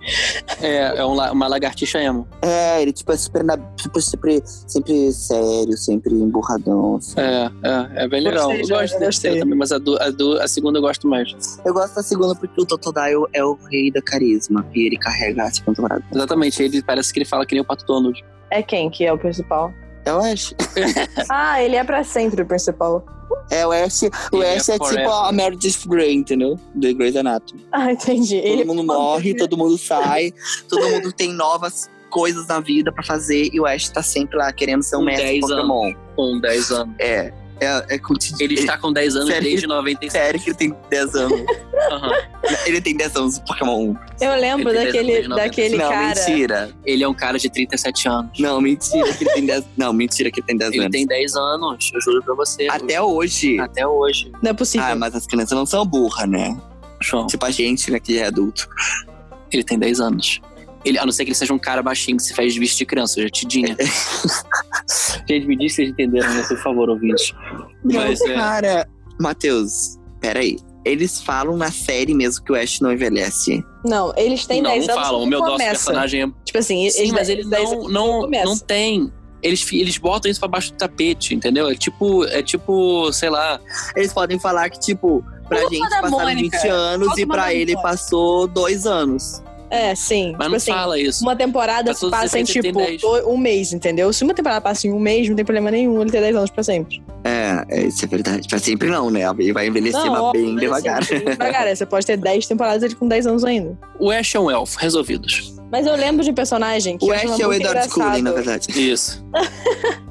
[0.61, 2.27] É, é um uma lagartixa emo.
[2.41, 6.97] É, ele tipo é super, na, tipo, sempre, sempre sério, sempre emburradão.
[6.97, 7.15] assim.
[7.21, 8.47] É, é, é bem legal.
[8.47, 10.83] Gostei, eu já, gosto da terceira também, mas a, do, a, do, a segunda eu
[10.83, 11.61] gosto mais.
[11.65, 14.67] Eu gosto da segunda porque o Totodile é o rei da carisma.
[14.75, 16.05] E ele carrega a segunda temporada.
[16.13, 18.25] Exatamente, ele parece que ele fala que nem o Pato Donald.
[18.51, 19.73] É quem que é o principal?
[20.05, 20.55] É o Ash.
[21.29, 23.05] Ah, ele é pra sempre o principal.
[23.51, 25.09] É, o Ash, o é Ash é, tipo forever.
[25.11, 26.59] a Meredith Grey, entendeu?
[26.75, 27.67] Do Grey's Anatomy.
[27.73, 28.41] Ah, entendi.
[28.41, 30.33] Todo ele mundo morre, todo mundo sai,
[30.69, 34.53] todo mundo tem novas coisas na vida pra fazer e o Ash tá sempre lá
[34.53, 35.95] querendo ser um Com mestre 10 Pokémon.
[36.15, 36.95] Com 10 anos.
[36.99, 39.43] É, é, é com Ele está com 10 anos Sério?
[39.49, 40.13] desde 96.
[40.13, 41.41] Sério que ele tem 10 anos.
[41.93, 42.13] Aham.
[42.67, 43.95] ele tem 10 anos do Pokémon.
[44.21, 46.07] Eu lembro Ele daquele, 10 anos, daquele não, cara.
[46.09, 46.71] mentira.
[46.85, 48.39] Ele é um cara de 37 anos.
[48.39, 50.93] Não, mentira que ele tem 10 Não, mentira que ele tem 10 Ele anos.
[50.93, 52.69] tem 10 anos, eu juro pra você.
[52.69, 53.59] Até hoje.
[53.61, 54.31] Até hoje.
[54.43, 54.87] Não é possível.
[54.87, 56.57] Ah, mas as crianças não são burras, né?
[57.01, 58.69] João, Tipo a gente, né, que é adulto.
[59.53, 60.41] ele tem 10 anos.
[60.85, 62.79] Ele, a não ser que ele seja um cara baixinho que se faz de vestir
[62.79, 63.77] de criança, já tidinha.
[65.29, 66.43] Gente, me diz se vocês entenderam, né?
[66.43, 67.33] Por favor, ouvintes.
[67.85, 68.35] Mas não, é.
[68.35, 68.89] cara.
[69.21, 70.59] Matheus, peraí.
[70.85, 73.65] Eles falam na série mesmo que o Ash não envelhece.
[73.85, 75.23] Não, eles têm não, 10 não anos falam.
[75.23, 75.71] O meu nosso começa.
[75.71, 79.13] personagem é Tipo assim, Sim, eles, mas eles 10 não, anos não, não tem.
[79.41, 81.69] Eles, eles botam isso pra baixo do tapete, entendeu?
[81.69, 83.61] É tipo, é tipo, sei lá.
[83.95, 86.59] Eles podem falar que, tipo, pra Culpa gente passaram Mônica.
[86.59, 89.43] 20 anos e pra ele passou dois anos.
[89.75, 90.33] É, sim.
[90.33, 91.25] Mas tipo não assim, fala isso.
[91.25, 93.01] uma temporada se passa em tipo ele tem 10.
[93.01, 94.13] do- um mês, entendeu?
[94.13, 96.51] Se uma temporada passa em um mês, não tem problema nenhum ele ter 10 anos
[96.51, 97.03] pra sempre.
[97.25, 98.47] É, é, isso é verdade.
[98.47, 99.23] Pra sempre não, né?
[99.39, 100.99] Ele vai envelhecer mas óbvio, bem devagar.
[101.01, 101.67] Assim, devagar.
[101.67, 103.79] é, Você pode ter 10 temporadas ele com 10 anos ainda.
[103.99, 105.55] O Ash é um elfo, resolvidos.
[105.71, 108.67] Mas eu lembro de um personagem que O Ash é o Edward Cullen, na verdade.
[108.79, 109.25] Isso.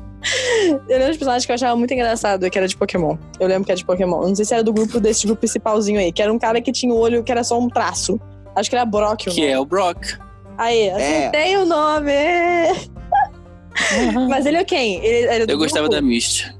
[0.88, 3.18] Eu lembro de personagens que eu achava muito engraçado, que era de Pokémon.
[3.39, 4.22] Eu lembro que era de Pokémon.
[4.28, 6.72] Não sei se era do grupo desse grupo principalzinho aí, que era um cara que
[6.72, 8.20] tinha o olho que era só um traço.
[8.55, 9.45] Acho que era Brock Que nome.
[9.45, 10.17] é o Brock.
[10.57, 12.11] Aí, acertei o nome!
[14.29, 14.95] Mas ele é quem?
[14.97, 16.01] Ele, ele é do Eu gostava da?
[16.01, 16.53] Misty.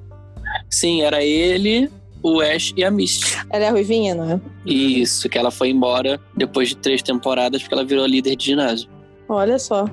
[0.70, 1.90] Sim, era ele,
[2.24, 3.38] o Ash e a Misty.
[3.50, 4.40] Ela é a Ruivinha, não é?
[4.66, 8.90] Isso, que ela foi embora depois de três temporadas porque ela virou líder de ginásio.
[9.28, 9.86] Olha só.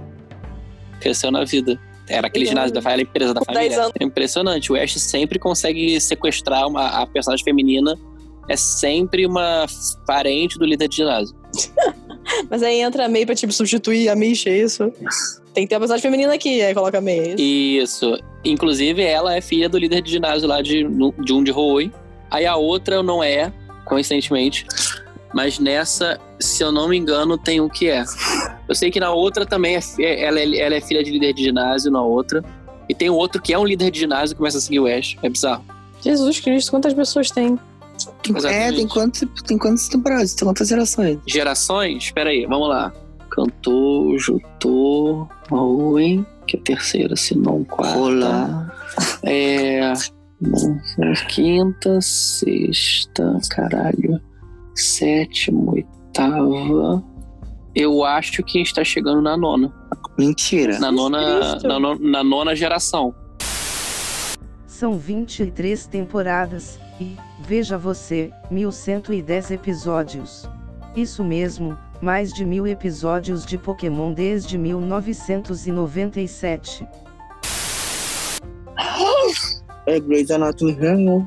[1.01, 1.79] Cresceu na vida.
[2.09, 2.55] Era aquele Legal.
[2.57, 3.81] ginásio da família, empresa da Com 10 família.
[3.83, 3.93] anos.
[4.01, 4.73] É impressionante.
[4.73, 7.97] O Ash sempre consegue sequestrar uma, a personagem feminina.
[8.49, 9.67] É sempre uma
[10.07, 11.37] parente do líder de ginásio.
[12.51, 14.93] Mas aí entra a May pra, tipo, substituir a Misha, é isso?
[15.55, 17.43] Tem que ter uma personagem feminina aqui, aí coloca a May, é isso?
[17.43, 18.19] Isso.
[18.45, 21.91] Inclusive, ela é filha do líder de ginásio lá de, de um de Hoenn.
[22.31, 23.53] Aí a outra não é,
[23.87, 24.67] coincidentemente.
[25.35, 28.05] Mas nessa, se eu não me engano, tem um que é.
[28.69, 31.33] Eu sei que na outra também é, fi- ela, é, ela é filha de líder
[31.33, 32.45] de ginásio, na outra.
[32.89, 34.87] E tem um outro que é um líder de ginásio que começa a seguir o
[34.87, 35.17] Ash.
[35.23, 35.65] É bizarro.
[36.03, 37.59] Jesus Cristo, quantas pessoas tem?
[38.29, 38.55] Exatamente.
[38.55, 40.35] É, tem quantas, tem quantas temporadas?
[40.35, 41.19] Tem quantas gerações?
[41.27, 42.05] Gerações?
[42.05, 42.93] Espera aí, vamos lá.
[43.31, 47.99] Cantor, Jutô, Hoenn, que é a terceira, se não quarta.
[47.99, 48.73] Olá.
[49.23, 49.93] É.
[51.29, 54.21] Quinta, sexta, caralho.
[54.75, 57.03] Sétima, oitava.
[57.75, 59.73] Eu acho que está chegando na nona.
[60.19, 60.79] Mentira.
[60.79, 63.15] Na nona, na, no- na nona geração.
[64.67, 67.17] São 23 temporadas e,
[67.49, 70.47] veja você, 1110 episódios.
[70.95, 76.87] Isso mesmo, mais de mil episódios de Pokémon desde 1997.
[79.87, 81.27] É Grey's Anatomy ganhou.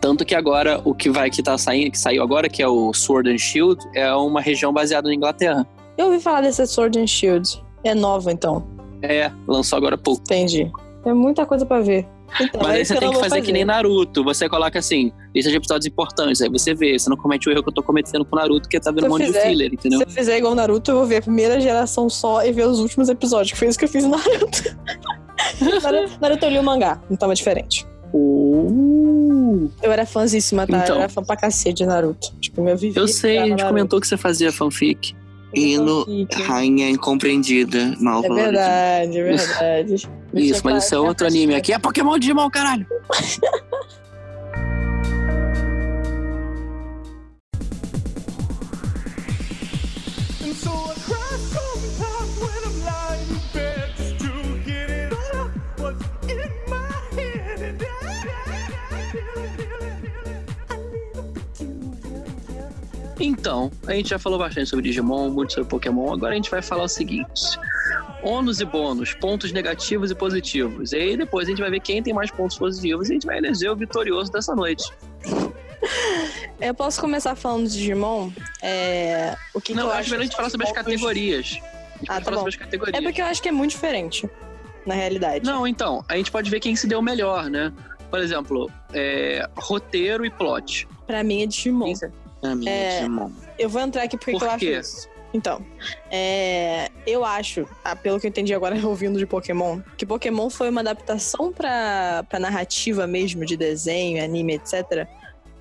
[0.00, 2.94] Tanto que agora o que vai que tá saindo, que saiu agora, que é o
[2.94, 5.66] Sword and Shield, é uma região baseada na Inglaterra.
[5.96, 7.60] Eu ouvi falar dessa Sword and Shield.
[7.82, 8.64] É nova, então.
[9.02, 10.20] É, lançou agora há pouco.
[10.20, 10.70] Entendi.
[11.04, 12.06] É muita coisa pra ver.
[12.40, 14.22] Então, Mas é aí você tem que vou fazer que nem Naruto.
[14.24, 16.40] Você coloca assim, lista de episódios importantes.
[16.42, 18.68] Aí você vê, você não comete o erro que eu tô cometendo com o Naruto,
[18.68, 19.98] que tá vendo um monte fizer- de filler, entendeu?
[20.00, 22.78] Se eu fizer igual Naruto, eu vou ver a primeira geração só e ver os
[22.80, 24.76] últimos episódios, que foi isso que eu fiz em Naruto.
[25.82, 27.86] Naruto, Naruto eu li o mangá, não tava diferente.
[28.12, 30.78] Uh, Eu era fãzíssima, tá?
[30.78, 30.96] Então.
[30.96, 32.32] Eu era fã pra cacete de Naruto.
[32.40, 32.98] Tipo, meu vivi.
[32.98, 33.68] eu sei, a gente Naruto.
[33.68, 35.14] comentou que você fazia fanfic.
[35.54, 36.42] Hino, Fanfic.
[36.42, 39.94] rainha incompreendida, mal É verdade, é verdade.
[40.34, 41.54] Isso, mas isso é outro anime.
[41.54, 42.86] Aqui é Pokémon Digimon, caralho.
[63.38, 66.12] Então, a gente já falou bastante sobre Digimon, muito sobre Pokémon.
[66.12, 67.58] Agora a gente vai falar o seguinte:
[68.22, 70.92] ônus e bônus, pontos negativos e positivos.
[70.92, 73.26] E aí depois a gente vai ver quem tem mais pontos positivos e a gente
[73.26, 74.90] vai eleger o vitorioso dessa noite.
[76.60, 78.32] Eu posso começar falando de Digimon?
[78.60, 79.36] É...
[79.54, 81.46] O que, Não, que eu acho acho melhor a gente falar sobre as categorias.
[81.46, 81.62] A gente
[82.08, 82.38] Ah, tá bom.
[82.38, 82.98] sobre as categorias.
[82.98, 84.28] É porque eu acho que é muito diferente,
[84.84, 85.44] na realidade.
[85.44, 87.72] Não, então, a gente pode ver quem se deu melhor, né?
[88.10, 90.88] Por exemplo, é, roteiro e plot.
[91.06, 91.92] Pra mim é Digimon.
[92.40, 92.98] Pra mim, É.
[92.98, 93.30] Digimon.
[93.58, 95.08] Eu vou entrar aqui porque Por eu acho isso.
[95.34, 95.62] Então,
[96.10, 100.70] é, eu acho, ah, pelo que eu entendi agora ouvindo de Pokémon, que Pokémon foi
[100.70, 105.06] uma adaptação pra, pra narrativa mesmo, de desenho, anime, etc.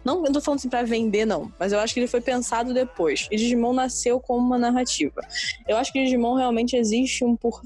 [0.05, 1.51] Não, eu não tô falando assim pra vender, não.
[1.59, 3.27] Mas eu acho que ele foi pensado depois.
[3.29, 5.21] E Digimon nasceu como uma narrativa.
[5.67, 7.61] Eu acho que Digimon realmente existe um por.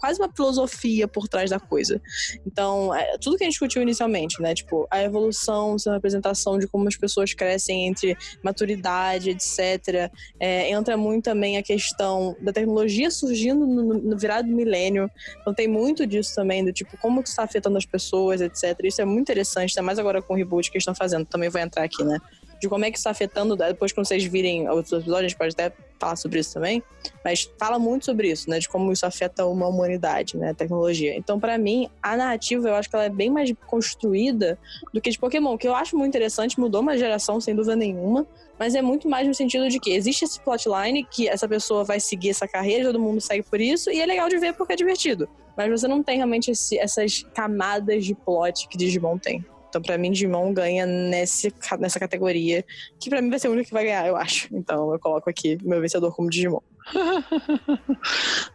[0.00, 2.00] Quase uma filosofia por trás da coisa.
[2.46, 4.54] Então, é, tudo que a gente discutiu inicialmente, né?
[4.54, 10.10] Tipo, a evolução, a representação de como as pessoas crescem entre maturidade, etc.
[10.38, 15.10] É, entra muito também a questão da tecnologia surgindo no, no virado do milênio.
[15.40, 18.78] Então tem muito disso também, do tipo, como que está afetando as pessoas, etc.
[18.84, 21.26] Isso é muito interessante, ainda mais agora com o reboot que estão fazendo.
[21.26, 22.18] Também vai entrar aqui, né?
[22.60, 25.54] De como é que está afetando, depois quando vocês virem outros episódios, a gente pode
[25.54, 26.82] até falar sobre isso também.
[27.24, 28.58] Mas fala muito sobre isso, né?
[28.58, 30.50] De como isso afeta uma humanidade, né?
[30.50, 31.16] A tecnologia.
[31.16, 34.58] Então, pra mim, a narrativa, eu acho que ela é bem mais construída
[34.92, 38.26] do que de Pokémon, que eu acho muito interessante, mudou uma geração, sem dúvida nenhuma.
[38.58, 42.00] Mas é muito mais no sentido de que existe esse plotline que essa pessoa vai
[42.00, 44.76] seguir essa carreira, todo mundo segue por isso, e é legal de ver porque é
[44.76, 45.28] divertido.
[45.56, 49.44] Mas você não tem realmente esse- essas camadas de plot que Digimon tem.
[49.68, 52.64] Então, pra mim, Digimon ganha nesse, nessa categoria,
[52.98, 54.48] que pra mim vai ser o único que vai ganhar, eu acho.
[54.54, 56.60] Então, eu coloco aqui meu vencedor como Digimon.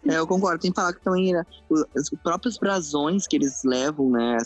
[0.09, 0.59] É, eu concordo.
[0.59, 4.38] Tem que falar que também né, os próprios brasões que eles levam, né,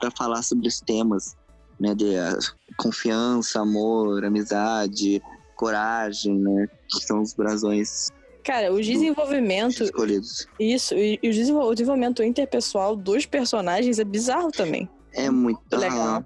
[0.00, 1.36] pra falar sobre os temas,
[1.78, 2.38] né, de ah,
[2.78, 5.20] confiança, amor, amizade,
[5.54, 8.10] coragem, né, que são os brasões
[8.42, 10.48] Cara, o desenvolvimento, escolhidos.
[10.58, 14.88] isso, e, e o desenvolvimento interpessoal dos personagens é bizarro também.
[15.14, 16.24] É muito legal.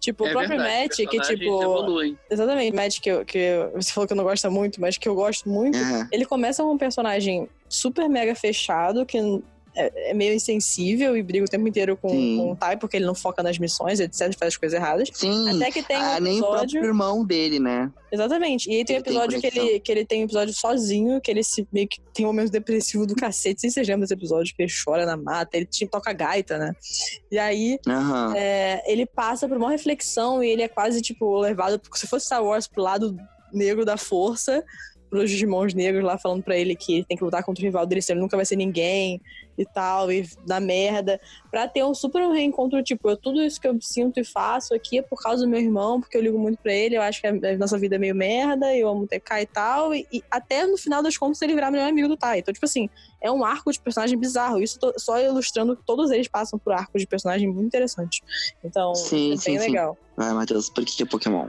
[0.00, 1.62] Tipo, o é próprio verdade, Matt, que tipo.
[1.62, 2.18] evoluem.
[2.30, 5.14] Exatamente, Matt, que, eu- que eu- você falou que não gosta muito, mas que eu
[5.14, 5.76] gosto muito.
[5.76, 9.18] É, Ele começa com um personagem super mega fechado, que
[9.74, 13.06] é, é meio insensível e briga o tempo inteiro com, com o Tai, porque ele
[13.06, 15.08] não foca nas missões, etc, faz as coisas erradas.
[15.12, 16.84] Sim, Até que tem um ah, nem o próprio episódio.
[16.84, 17.90] irmão dele, né?
[18.10, 18.70] Exatamente.
[18.70, 21.20] E aí tem um Ele tem episódio que ele, que ele tem um episódio sozinho,
[21.20, 23.60] que ele se, meio que tem um momento depressivo do cacete.
[23.60, 26.74] Vocês lembram desse episódio, que ele chora na mata, ele tipo, toca gaita, né?
[27.30, 28.34] E aí Aham.
[28.36, 32.42] é, ele passa por uma reflexão e ele é quase, tipo, levado, se fosse Star
[32.42, 33.16] Wars, pro lado
[33.52, 34.64] negro da força,
[35.10, 38.02] pros Digimons negros lá falando pra ele que tem que lutar contra o rival dele,
[38.02, 39.20] senão ele nunca vai ser ninguém
[39.56, 41.20] e tal, e dá merda.
[41.50, 44.98] Pra ter um super reencontro, tipo, eu, tudo isso que eu sinto e faço aqui
[44.98, 47.26] é por causa do meu irmão, porque eu ligo muito pra ele, eu acho que
[47.26, 50.22] a, a nossa vida é meio merda, eu amo o TK e tal, e, e
[50.30, 52.38] até no final das contas ele virar melhor amigo do Tai.
[52.38, 52.88] Então, tipo assim,
[53.20, 54.62] é um arco de personagem bizarro.
[54.62, 58.22] Isso tô- só ilustrando que todos eles passam por arcos de personagem muito interessante.
[58.64, 59.70] Então, Sim, é sim, bem sim.
[59.70, 59.96] legal.
[60.16, 61.48] Vai, Matheus, por que que é Pokémon?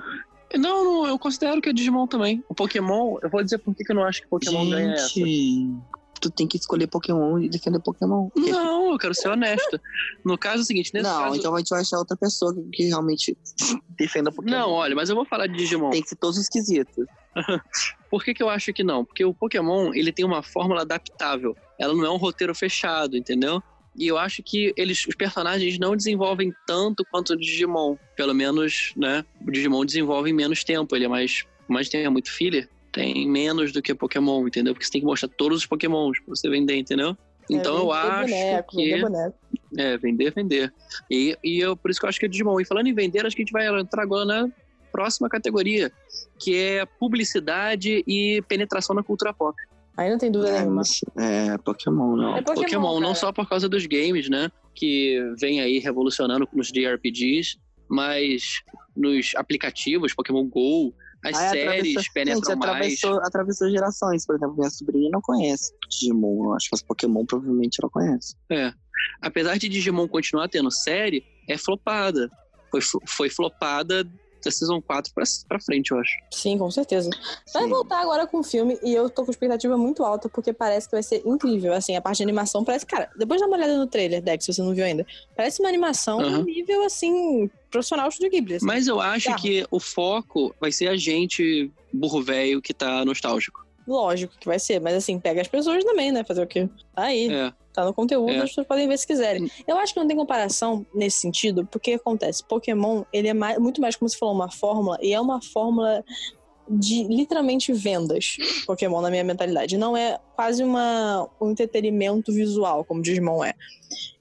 [0.57, 2.43] Não, não, eu considero que é Digimon também.
[2.49, 5.09] O Pokémon, eu vou dizer por que eu não acho que Pokémon ganha essa.
[5.09, 5.77] Gente,
[6.19, 8.29] tu tem que escolher Pokémon e defender Pokémon.
[8.35, 9.79] Não, eu quero ser honesto.
[10.23, 11.35] No caso é o seguinte, nesse Não, caso...
[11.35, 13.37] então a gente vai achar outra pessoa que, que realmente
[13.97, 14.57] defenda Pokémon.
[14.57, 15.91] Não, olha, mas eu vou falar de Digimon.
[15.91, 17.05] Tem que ser todos os quesitos.
[18.09, 19.05] Por que, que eu acho que não?
[19.05, 21.55] Porque o Pokémon, ele tem uma fórmula adaptável.
[21.77, 23.61] Ela não é um roteiro fechado, entendeu?
[23.99, 27.97] E eu acho que eles, os personagens não desenvolvem tanto quanto o Digimon.
[28.15, 29.25] Pelo menos, né?
[29.45, 30.95] O Digimon desenvolve em menos tempo.
[30.95, 31.45] Ele é mais.
[31.67, 32.69] Mas tem é muito filler.
[32.93, 34.73] Tem menos do que Pokémon, entendeu?
[34.73, 37.15] Porque você tem que mostrar todos os Pokémons pra você vender, entendeu?
[37.49, 38.77] Então É, eu vender acho boneco, que.
[38.77, 39.35] vender boneco.
[39.77, 40.73] É, vender, vender.
[41.11, 42.61] E, e eu, por isso que eu acho que é Digimon.
[42.61, 44.49] E falando em vender, acho que a gente vai entrar agora na
[44.93, 45.91] próxima categoria,
[46.39, 49.55] que é publicidade e penetração na cultura pop.
[49.99, 50.81] Aí não tem dúvida É, nenhuma.
[51.17, 52.37] é, Pokémon, não.
[52.37, 54.49] É Pokémon, Pokémon, não só por causa dos games, né?
[54.73, 57.57] Que vem aí revolucionando nos JRPGs,
[57.89, 58.61] mas
[58.95, 60.93] nos aplicativos, Pokémon GO,
[61.25, 62.71] as Aí séries atravessou- penetram Gente, mais.
[62.71, 64.25] atravessou, atravessou gerações.
[64.25, 66.45] Por exemplo, minha sobrinha não conhece Digimon.
[66.45, 68.35] Eu acho que as Pokémon provavelmente ela conhece.
[68.49, 68.71] É.
[69.21, 72.29] Apesar de Digimon continuar tendo série, é flopada.
[72.71, 74.07] Foi, foi flopada
[74.43, 76.11] da Season 4 pra, pra frente, eu acho.
[76.31, 77.09] Sim, com certeza.
[77.53, 77.69] Vai Sim.
[77.69, 80.95] voltar agora com o filme e eu tô com expectativa muito alta porque parece que
[80.95, 81.73] vai ser incrível.
[81.73, 82.85] Assim, a parte de animação parece.
[82.85, 85.05] Cara, depois dá uma olhada no trailer, Dex, se você não viu ainda.
[85.35, 86.43] Parece uma animação Aham.
[86.43, 88.55] nível, assim, profissional Estúdio Ghibli.
[88.55, 88.65] Assim.
[88.65, 93.59] Mas eu acho que o foco vai ser a gente, burro velho, que tá nostálgico.
[93.87, 96.23] Lógico que vai ser, mas assim, pega as pessoas também, né?
[96.23, 96.69] Fazer o quê?
[96.93, 97.27] Tá aí.
[97.31, 97.51] É.
[97.73, 98.37] Tá no conteúdo, É.
[98.37, 99.49] as pessoas podem ver se quiserem.
[99.67, 103.79] Eu acho que não tem comparação nesse sentido, porque acontece, Pokémon, ele é mais- muito
[103.79, 106.03] mais, como você falou, uma fórmula, e é uma fórmula
[106.67, 109.77] de literalmente vendas Pokémon na minha mentalidade.
[109.77, 113.53] Não é quase uma, um entretenimento visual, como Digimon é.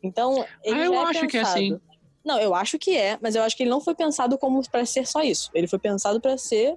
[0.03, 1.81] Então, ele Ah, eu é acho que é assim.
[2.25, 4.85] Não, eu acho que é, mas eu acho que ele não foi pensado como para
[4.85, 5.51] ser só isso.
[5.55, 6.77] Ele foi pensado para ser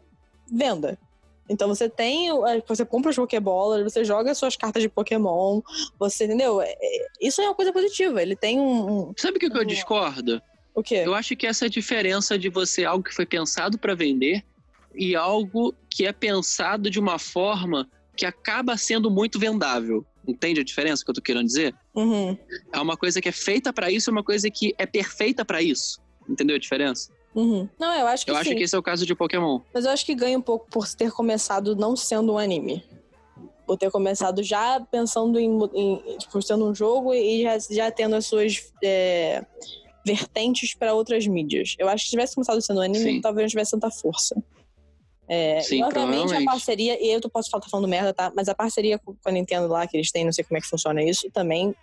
[0.49, 0.97] venda.
[1.51, 5.61] Então você tem, é, você compra os Pokébolas, você joga suas cartas de Pokémon,
[5.99, 6.61] você entendeu?
[6.61, 8.21] É- é- Isso é uma coisa positiva.
[8.21, 10.41] Ele tem um, um- Sabe o que, que eu discordo?
[10.73, 11.03] o quê?
[11.05, 14.43] Eu acho que essa diferença de você algo que foi pensado para vender
[14.95, 20.05] e algo que é pensado de uma forma que acaba sendo muito vendável.
[20.25, 21.75] Entende a diferença que eu tô querendo dizer?
[21.93, 22.37] Uhum,
[22.71, 25.61] É uma coisa que é feita para isso, é uma coisa que é perfeita para
[25.61, 25.99] isso.
[26.29, 27.11] Entendeu a diferença?
[27.36, 27.67] Uhum.
[27.79, 28.41] Não, eu acho que Eu sim.
[28.41, 29.59] acho que esse é o caso de Pokémon.
[29.73, 32.84] Mas eu acho que ganha um pouco por ter começado não sendo um anime.
[33.65, 38.15] Por ter começado já pensando em, em tipo, sendo um jogo e já, já tendo
[38.15, 39.45] as suas é,
[40.05, 41.75] vertentes para outras mídias.
[41.79, 43.21] Eu acho que se tivesse começado sendo um anime, Sim.
[43.21, 44.36] talvez não tivesse tanta força.
[45.27, 48.34] É, Sim, e obviamente a parceria, e eu tô- posso falar, tá falando merda, tá?
[48.36, 50.67] Mas a parceria com a Nintendo lá, que eles têm, não sei como é que
[50.67, 51.73] funciona isso, também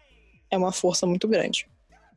[0.51, 1.66] é uma força muito grande.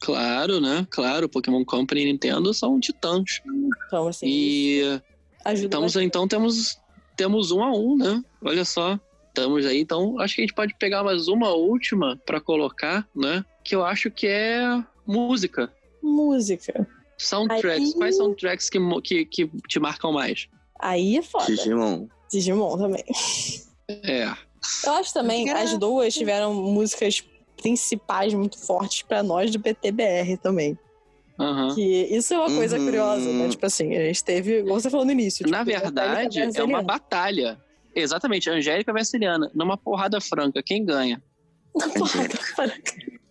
[0.01, 0.85] Claro, né?
[0.89, 3.41] Claro, Pokémon Company e Nintendo são titãs.
[3.87, 5.01] Então, assim, E
[5.45, 6.77] ajuda estamos, então temos,
[7.15, 8.21] temos um a um, né?
[8.43, 8.99] Olha só.
[9.27, 13.45] Estamos aí, então acho que a gente pode pegar mais uma última para colocar, né?
[13.63, 15.71] Que eu acho que é música.
[16.03, 16.85] música.
[17.17, 17.89] Soundtracks.
[17.89, 20.49] Aí- Quais soundtracks que, que, que te marcam mais?
[20.79, 21.45] Aí é foda.
[21.45, 22.07] Digimon.
[22.31, 23.03] Digimon também.
[23.87, 24.25] É.
[24.85, 27.23] Eu acho também, as duas tiveram músicas
[27.61, 30.77] principais muito fortes pra nós do PTBR também.
[31.39, 31.73] Aham.
[31.73, 31.81] Que
[32.15, 32.85] isso é uma coisa Uhum.
[32.85, 33.49] curiosa, né?
[33.49, 35.47] Tipo assim, a gente teve, igual você falou no início.
[35.49, 37.59] Na tipo, verdade, Angélica é uma batalha.
[37.95, 39.49] Exatamente, Angélica versus Eliana.
[39.53, 41.21] Numa porrada franca, quem ganha?
[42.59, 42.73] Eliana.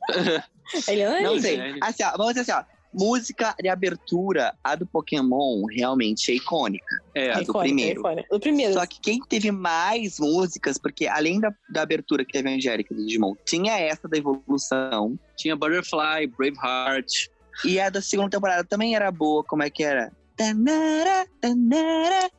[0.89, 1.61] Eliana Não sei.
[1.81, 2.80] Assim, ó, vamos dizer assim, ó.
[2.93, 6.85] Música de abertura, a do Pokémon, realmente é icônica.
[7.15, 7.31] É.
[7.31, 8.01] a do Icônica, primeiro.
[8.01, 8.29] icônica.
[8.31, 8.73] Do primeiro.
[8.75, 12.95] Só que quem teve mais músicas, porque além da, da abertura que teve a Angélica
[12.95, 15.19] do Digimon, tinha essa da evolução.
[15.37, 17.29] Tinha Butterfly, Braveheart.
[17.65, 20.11] E a da segunda temporada também era boa, como é que era?
[20.37, 22.31] Tanara, tanara.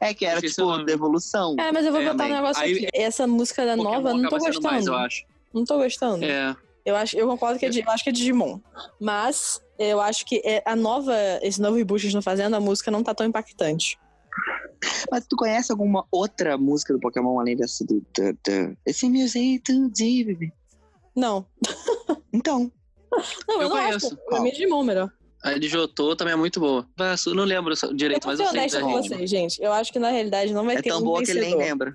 [0.00, 0.86] É que era tipo o nome.
[0.86, 1.56] da evolução.
[1.58, 2.88] É, mas eu vou É, botar um negócio aí- aqui.
[2.94, 4.62] Essa música da nova, eu não tô gostando.
[4.62, 5.24] mais, eu acho.
[5.52, 6.24] Não tô gostando.
[6.24, 6.54] É.
[6.84, 8.58] Eu, acho, eu concordo que é, eu acho que é Digimon.
[9.00, 13.02] Mas eu acho que a nova, esse novo reboot que estão fazendo, a música não
[13.02, 13.98] tá tão impactante.
[15.10, 18.04] Mas tu conhece alguma outra música do Pokémon além dessa do.
[18.84, 20.52] Esse meu jeito de?
[21.16, 21.46] Não.
[22.32, 22.70] Então,
[23.48, 24.06] Não, eu, Eu não conheço.
[24.08, 24.16] acho.
[24.26, 25.10] Pra é Digimon melhor.
[25.44, 26.88] A de Jotô também é muito boa.
[26.98, 29.16] Mas eu não lembro Eu direito, vou mas ser eu sei honesta da com ritmo.
[29.16, 29.62] vocês, gente.
[29.62, 31.54] Eu acho que na realidade não vai é ter tão um boa que ele nem
[31.54, 31.94] lembra.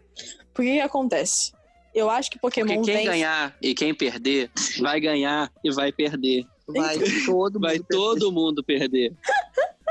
[0.53, 1.51] Por que que acontece?
[1.95, 3.07] Eu acho que Pokémon Porque quem vence...
[3.07, 6.45] ganhar e quem perder, vai ganhar e vai perder.
[6.67, 7.59] Vai todo mundo.
[7.59, 7.87] Vai perder.
[7.87, 9.13] todo mundo perder.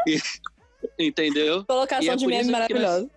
[0.96, 1.64] Entendeu?
[1.64, 3.10] Colocação E é de meme maravilhosa.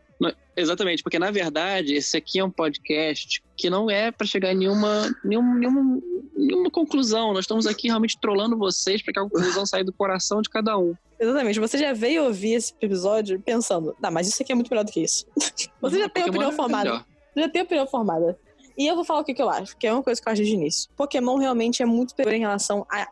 [0.55, 4.57] Exatamente, porque na verdade esse aqui é um podcast que não é pra chegar em
[4.57, 6.01] nenhuma, nenhum, nenhuma,
[6.35, 7.31] nenhuma conclusão.
[7.33, 10.77] Nós estamos aqui realmente trollando vocês pra que a conclusão saia do coração de cada
[10.77, 10.93] um.
[11.19, 11.59] Exatamente.
[11.59, 14.91] Você já veio ouvir esse episódio pensando, tá, mas isso aqui é muito melhor do
[14.91, 15.25] que isso.
[15.81, 16.83] Você já tem Pokémon opinião é formada.
[16.89, 17.05] melhor.
[17.37, 18.39] Já tem opinião formada.
[18.77, 20.33] E eu vou falar o que, que eu acho, que é uma coisa que eu
[20.33, 20.89] acho de início.
[20.97, 23.07] Pokémon realmente é muito superior em relação a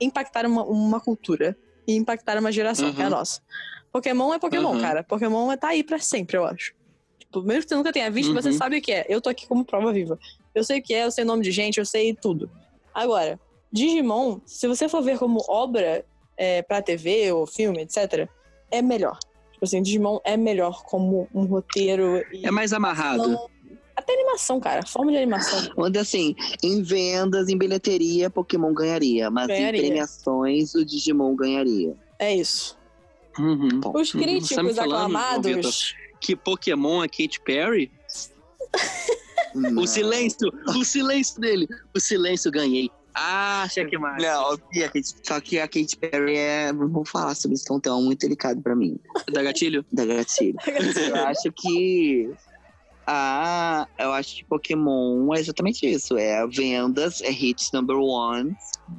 [0.00, 1.56] impactar uma, uma cultura
[1.86, 3.14] e impactar uma geração, que é a Uhum.
[3.16, 3.40] nossa.
[3.92, 4.80] Pokémon é Pokémon, Uhum.
[4.80, 5.02] cara.
[5.02, 6.72] Pokémon é- tá aí pra sempre, eu acho.
[7.18, 8.54] Tipo, mesmo que você nunca tenha visto, você Uhum.
[8.56, 9.06] sabe o que é.
[9.08, 10.18] Eu tô aqui como prova viva.
[10.54, 12.50] Eu sei o que é, eu sei nome de gente, eu sei tudo.
[12.94, 13.38] Agora,
[13.72, 16.04] Digimon, se você for ver como obra
[16.36, 18.26] é, pra TV ou filme, etc.,
[18.70, 19.18] é melhor.
[19.52, 23.28] Tipo assim, Digimon é melhor como um roteiro É mais amarrado.
[23.28, 23.50] não-
[23.94, 24.86] Até animação, cara.
[24.86, 25.70] Forma de animação.
[25.76, 26.34] Onde assim,
[26.64, 29.30] em vendas, em bilheteria, Pokémon ganharia.
[29.30, 29.82] Mas Ganharia.
[29.82, 31.94] em premiações, o Digimon ganharia.
[32.18, 32.78] É isso.
[33.40, 33.80] Uhum.
[33.94, 34.20] Os Uhum.
[34.20, 35.46] críticos Você tá falando, aclamados.
[35.46, 35.72] Vitor,
[36.20, 37.90] que Pokémon é Katy Perry?
[39.54, 39.82] Não.
[39.82, 41.68] O silêncio, o silêncio dele.
[41.94, 42.88] O silêncio ganhei.
[43.12, 44.22] Ah, checkmate.
[44.22, 44.56] Não,
[45.24, 46.72] só que a Katy Perry é.
[46.72, 48.96] Vamos falar sobre isso, que é tema muito delicado pra mim.
[49.32, 49.84] Da gatilho?
[49.92, 50.56] Da gatilho.
[50.66, 52.30] Eu acho que.
[53.06, 56.16] Ah, eu acho que Pokémon é exatamente isso.
[56.16, 58.54] É vendas, é hit number one,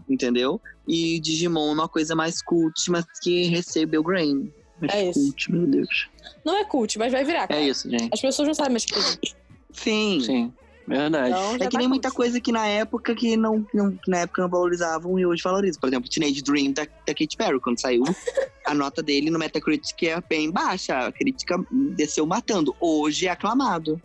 [0.09, 0.59] entendeu?
[0.93, 4.51] E Digimon é uma coisa mais cult, mas que recebeu Grain.
[4.89, 5.19] É isso.
[5.21, 6.09] Cult, meu Deus.
[6.43, 7.43] Não é cult, mas vai virar.
[7.43, 7.61] É cara.
[7.61, 8.09] isso, gente.
[8.13, 9.35] As pessoas não sabem mais que existe.
[9.71, 10.19] Sim.
[10.19, 10.53] Sim,
[10.85, 11.29] verdade.
[11.29, 12.17] Então, É que tá nem muita cult.
[12.17, 15.79] coisa que na época que não, não- na época não valorizavam e hoje valorizam.
[15.79, 18.03] Por exemplo, Teenage Dream da, da Katy Perry, quando saiu,
[18.67, 20.97] a nota dele no Metacritic é bem baixa.
[20.97, 21.63] A crítica
[21.95, 22.75] desceu matando.
[22.81, 24.01] Hoje é aclamado.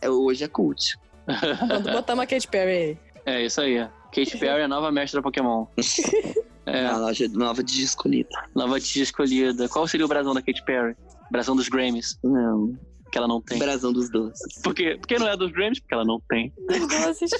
[0.00, 0.94] É, hoje é cult.
[1.26, 2.98] Quando botamos a Katy Perry aí.
[3.26, 3.88] É isso aí.
[4.14, 5.66] Katy Perry é a nova mestra Pokémon.
[6.64, 8.28] É, A loja nova de escolhida.
[8.54, 9.68] nova tia escolhida.
[9.68, 10.94] Qual seria o brasão da Katy Perry?
[11.28, 12.78] Brasão dos Grammys, Não.
[13.10, 13.58] que ela não tem.
[13.58, 14.62] Brasão dos doces.
[14.62, 14.96] Por quê?
[14.96, 15.80] Porque não é dos Grammys?
[15.80, 16.52] Porque ela não tem.
[16.68, 17.32] Doces.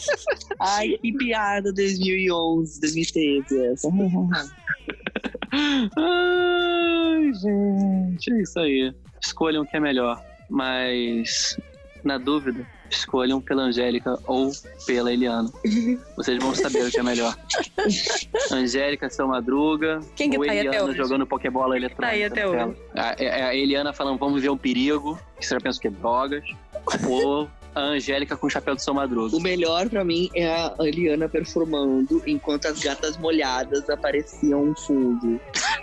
[0.58, 1.70] Ai, que piada.
[1.74, 3.66] 2011, 2013.
[3.66, 3.88] Essa.
[5.98, 8.94] Ai, gente, é isso aí.
[9.22, 10.22] Escolham o que é melhor.
[10.48, 11.54] Mas,
[12.02, 14.50] na dúvida, escolham pela Angélica ou
[14.86, 15.50] pela Eliana.
[16.16, 17.36] Vocês vão saber o que é melhor.
[18.52, 20.00] Angélica, seu Madruga.
[20.16, 20.98] Quem que ou tá aí até Eliana hoje?
[20.98, 22.06] jogando Pokebola eletrônica.
[22.06, 22.58] Tá aí até hoje.
[22.58, 22.76] tela.
[22.94, 25.18] A, é- a Eliana falando, vamos ver um perigo.
[25.38, 26.44] Que você já pensa que é drogas.
[27.08, 29.36] ou a Angélica com o chapéu do seu Madruga.
[29.36, 35.40] O melhor pra mim é a Eliana performando enquanto as gatas molhadas apareciam no fundo.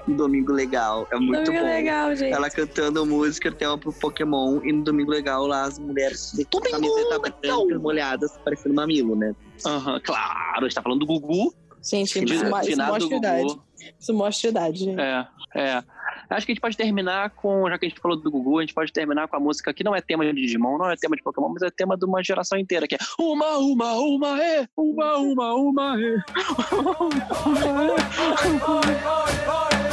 [0.08, 1.08] Um domingo legal.
[1.12, 1.70] É muito Domingo bom.
[1.70, 2.34] legal, gente.
[2.34, 7.20] Ela cantando música, tema pro Pokémon, e no domingo legal lá as mulheres de camiseta
[7.42, 9.34] branca molhadas, parecendo mamilo, né?
[9.66, 11.54] Aham, claro, a gente tá falando do Gugu.
[11.84, 13.60] Gente, de- isso, mo- isso mostra idade.
[14.00, 15.00] Isso mostra idade, gente.
[15.00, 15.84] É, é.
[16.30, 18.62] Acho que a gente pode terminar com, já que a gente falou do Gugu, a
[18.62, 21.16] gente pode terminar com a música que não é tema de Digimon, não é tema
[21.16, 24.68] de Pokémon, mas é tema de uma geração inteira, que é Uma, uma, uma, é!
[24.76, 26.24] Uma, uma, uma, é!
[26.74, 26.92] Uma,
[27.46, 27.98] uma,
[28.66, 29.87] uma, é!